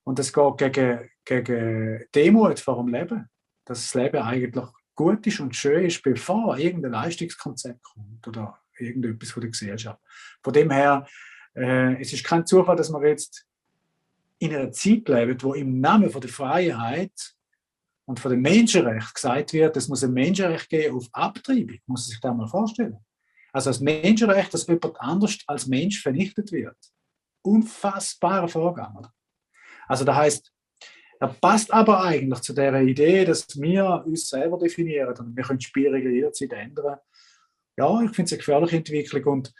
und 0.04 0.20
das 0.20 0.34
geht 0.34 0.58
gegen, 0.58 1.10
gegen 1.26 2.06
Demut 2.14 2.60
vor 2.60 2.78
dem 2.78 2.94
Leben. 2.94 3.30
Dass 3.66 3.80
das 3.80 3.94
Leben 3.94 4.22
eigentlich 4.22 4.66
gut 4.96 5.26
ist 5.26 5.40
und 5.40 5.56
schön 5.56 5.86
ist, 5.86 6.04
bevor 6.04 6.58
irgendein 6.58 6.92
Leistungskonzept 6.92 7.82
kommt 7.84 8.28
oder 8.28 8.60
irgendetwas 8.78 9.32
von 9.32 9.42
der 9.42 9.52
Gesellschaft. 9.52 10.02
Von 10.44 10.54
dem 10.54 10.70
her, 10.72 11.08
äh, 11.56 12.00
es 12.02 12.12
ist 12.12 12.24
kein 12.24 12.46
Zufall, 12.46 12.76
dass 12.76 12.92
wir 12.92 13.08
jetzt 13.08 13.46
in 14.40 14.54
einer 14.54 14.72
Zeit 14.72 15.08
leben, 15.08 15.42
wo 15.42 15.54
im 15.54 15.80
Namen 15.80 16.10
von 16.10 16.20
der 16.20 16.30
Freiheit 16.30 17.14
und 18.06 18.20
von 18.20 18.32
dem 18.32 18.42
Menschenrecht 18.42 19.16
gesagt 19.16 19.54
wird, 19.54 19.78
es 19.78 19.88
muss 19.88 20.04
ein 20.04 20.14
Menschenrecht 20.14 20.70
geben 20.70 20.98
auf 20.98 21.08
Abtreibung. 21.14 21.80
Muss 21.86 22.02
man 22.02 22.10
sich 22.10 22.20
das 22.20 22.36
mal 22.36 22.48
vorstellen. 22.48 22.98
Also 23.54 23.70
das 23.70 23.80
Menschenrecht, 23.80 24.54
dass 24.54 24.68
jemand 24.68 25.00
anders 25.00 25.38
als 25.48 25.68
Mensch 25.68 26.02
vernichtet 26.02 26.52
wird. 26.52 26.76
Unfassbarer 27.44 28.50
Vorgang. 28.50 28.98
Oder? 28.98 29.14
Also 29.88 30.06
das 30.06 30.16
heißt, 30.16 30.52
er 31.20 31.28
passt 31.30 31.72
aber 31.74 32.04
eigentlich 32.04 32.42
zu 32.42 32.54
der 32.54 32.82
Idee, 32.82 33.24
dass 33.24 33.48
wir 33.60 34.04
uns 34.06 34.28
selber 34.28 34.58
definieren 34.58 35.16
und 35.18 35.38
wir 35.38 35.44
können 35.44 35.62
Spielregeln 35.62 36.14
jederzeit 36.14 36.52
ändern. 36.52 36.98
Ja, 37.78 38.02
ich 38.02 38.12
finde 38.12 38.24
es 38.24 38.32
eine 38.34 38.40
gefährliche 38.40 38.78
Entwicklung 38.78 39.24
und 39.26 39.54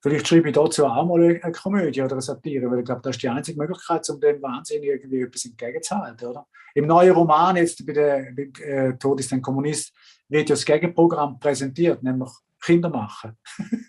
vielleicht 0.00 0.26
schreibe 0.26 0.48
ich 0.48 0.54
dazu 0.54 0.86
auch 0.86 1.06
mal 1.06 1.40
eine 1.42 1.52
Komödie 1.52 2.02
oder 2.02 2.12
eine 2.12 2.22
Satire, 2.22 2.70
weil 2.70 2.80
ich 2.80 2.84
glaube, 2.84 3.02
das 3.02 3.16
ist 3.16 3.22
die 3.22 3.28
einzige 3.28 3.58
Möglichkeit, 3.58 4.08
um 4.08 4.20
dem 4.20 4.40
Wahnsinn 4.42 4.82
irgendwie 4.82 5.20
etwas 5.20 5.44
entgegenzuhalten. 5.44 6.28
Oder? 6.28 6.46
Im 6.74 6.86
neuen 6.86 7.12
Roman, 7.12 7.56
jetzt 7.56 7.84
bei 7.86 7.92
der 7.92 8.38
äh, 8.38 8.96
Tod 8.98 9.20
ist 9.20 9.32
ein 9.32 9.42
Kommunist, 9.42 9.92
wird 10.28 10.48
ja 10.48 10.54
das 10.54 10.64
Gegenprogramm 10.64 11.38
präsentiert, 11.38 12.02
nämlich 12.02 12.30
Kinder 12.60 12.88
machen. 12.88 13.36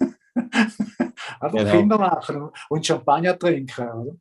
Einfach 1.46 1.60
genau. 1.60 1.72
Kinder 1.72 1.98
machen 1.98 2.50
und 2.70 2.86
Champagner 2.86 3.38
trinken. 3.38 3.88
Oder? 3.88 4.16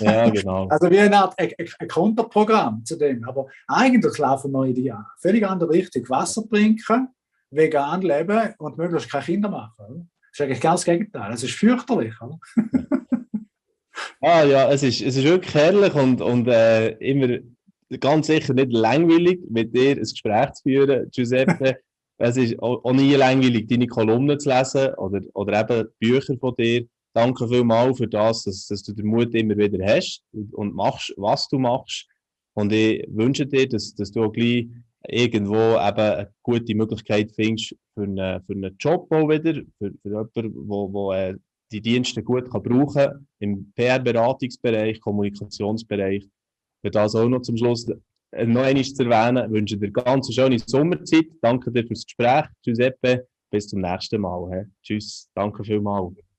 Ja, 0.00 0.28
genau. 0.28 0.68
Also 0.70 0.90
wie 0.90 1.00
eine 1.00 1.16
Art 1.16 1.38
ein, 1.38 1.52
ein 1.78 1.88
Konterprogramm 1.88 2.84
zu 2.84 2.96
dem. 2.96 3.24
Aber 3.24 3.46
eigentlich 3.66 4.18
laufen 4.18 4.52
wir 4.52 4.64
in 4.66 4.74
die 4.74 4.92
völlig 5.20 5.46
andere 5.46 5.70
Richtung. 5.70 6.08
Wasser 6.08 6.42
trinken, 6.48 7.08
vegan 7.50 8.02
leben 8.02 8.54
und 8.58 8.78
möglichst 8.78 9.10
keine 9.10 9.24
Kinder 9.24 9.48
machen. 9.48 9.74
Oder? 9.78 10.06
Das 10.30 10.38
ist 10.38 10.40
eigentlich 10.42 10.60
ganz 10.60 10.80
das 10.80 10.84
Gegenteil. 10.84 11.32
Es 11.32 11.42
ist 11.42 11.54
fürchterlich. 11.54 12.14
Oder? 12.20 12.38
ah 14.20 14.44
ja, 14.44 14.70
es 14.70 14.82
ist, 14.82 15.00
es 15.00 15.16
ist 15.16 15.24
wirklich 15.24 15.54
herrlich 15.54 15.94
und, 15.94 16.20
und 16.20 16.46
äh, 16.46 16.90
immer 16.98 17.38
ganz 17.98 18.28
sicher 18.28 18.54
nicht 18.54 18.72
langweilig, 18.72 19.40
mit 19.50 19.74
dir 19.74 19.92
ein 19.92 20.00
Gespräch 20.00 20.52
zu 20.52 20.62
führen, 20.62 21.10
Giuseppe. 21.10 21.78
Es 22.22 22.36
ist 22.36 22.62
auch 22.62 22.92
nie 22.92 23.14
langweilig, 23.14 23.66
deine 23.66 23.86
Kolumnen 23.86 24.38
zu 24.38 24.50
lesen 24.50 24.92
oder, 24.96 25.22
oder 25.32 25.60
eben 25.60 25.88
Bücher 25.98 26.36
von 26.36 26.54
dir. 26.54 26.86
Danke 27.14 27.48
vielmals 27.48 27.96
für 27.96 28.06
das, 28.06 28.44
dass, 28.44 28.66
dass 28.66 28.82
du 28.82 28.92
den 28.92 29.06
Mut 29.06 29.34
immer 29.34 29.56
wieder 29.56 29.82
hast 29.86 30.22
und, 30.32 30.52
und, 30.52 30.74
machst, 30.74 31.14
was 31.16 31.48
du 31.48 31.58
machst. 31.58 32.06
Und 32.52 32.72
ich 32.74 33.06
wünsche 33.08 33.46
dir, 33.46 33.66
dass, 33.66 33.94
dass 33.94 34.12
du 34.12 34.24
auch 34.24 34.32
gleich 34.32 34.68
irgendwo 35.08 35.54
eben 35.54 35.78
eine 35.78 36.30
gute 36.42 36.74
Möglichkeit 36.74 37.32
findest 37.32 37.74
für 37.94 38.02
einen, 38.02 38.42
für 38.44 38.52
einen 38.52 38.76
Job 38.78 39.10
auch 39.10 39.26
wieder, 39.26 39.62
für, 39.78 39.90
für 40.02 40.08
jemanden, 40.08 40.68
wo, 40.68 40.92
wo 40.92 41.12
äh, 41.12 41.36
die 41.72 41.80
Dienste 41.80 42.22
gut 42.22 42.50
kann 42.50 42.62
brauchen 42.62 42.94
kann, 42.94 43.26
im 43.38 43.72
PR-Beratungsbereich, 43.72 45.00
Kommunikationsbereich. 45.00 46.28
Für 46.82 46.90
das 46.90 47.14
auch 47.14 47.28
noch 47.30 47.40
zum 47.40 47.56
Schluss 47.56 47.90
noch 48.32 48.62
einmal 48.62 48.84
zu 48.84 49.02
erwähnen, 49.04 49.46
ich 49.46 49.52
wünsche 49.52 49.76
dir 49.76 49.90
ganz 49.90 50.28
eine 50.28 50.34
schöne 50.34 50.58
Sommerzeit. 50.58 51.26
Danke 51.42 51.70
dir 51.70 51.86
fürs 51.86 52.04
Gespräch, 52.04 52.46
Giuseppe. 52.62 53.26
Bis 53.50 53.68
zum 53.68 53.80
nächsten 53.80 54.20
Mal. 54.20 54.48
He. 54.50 54.70
Tschüss, 54.82 55.28
danke 55.34 55.64
vielmals. 55.64 56.29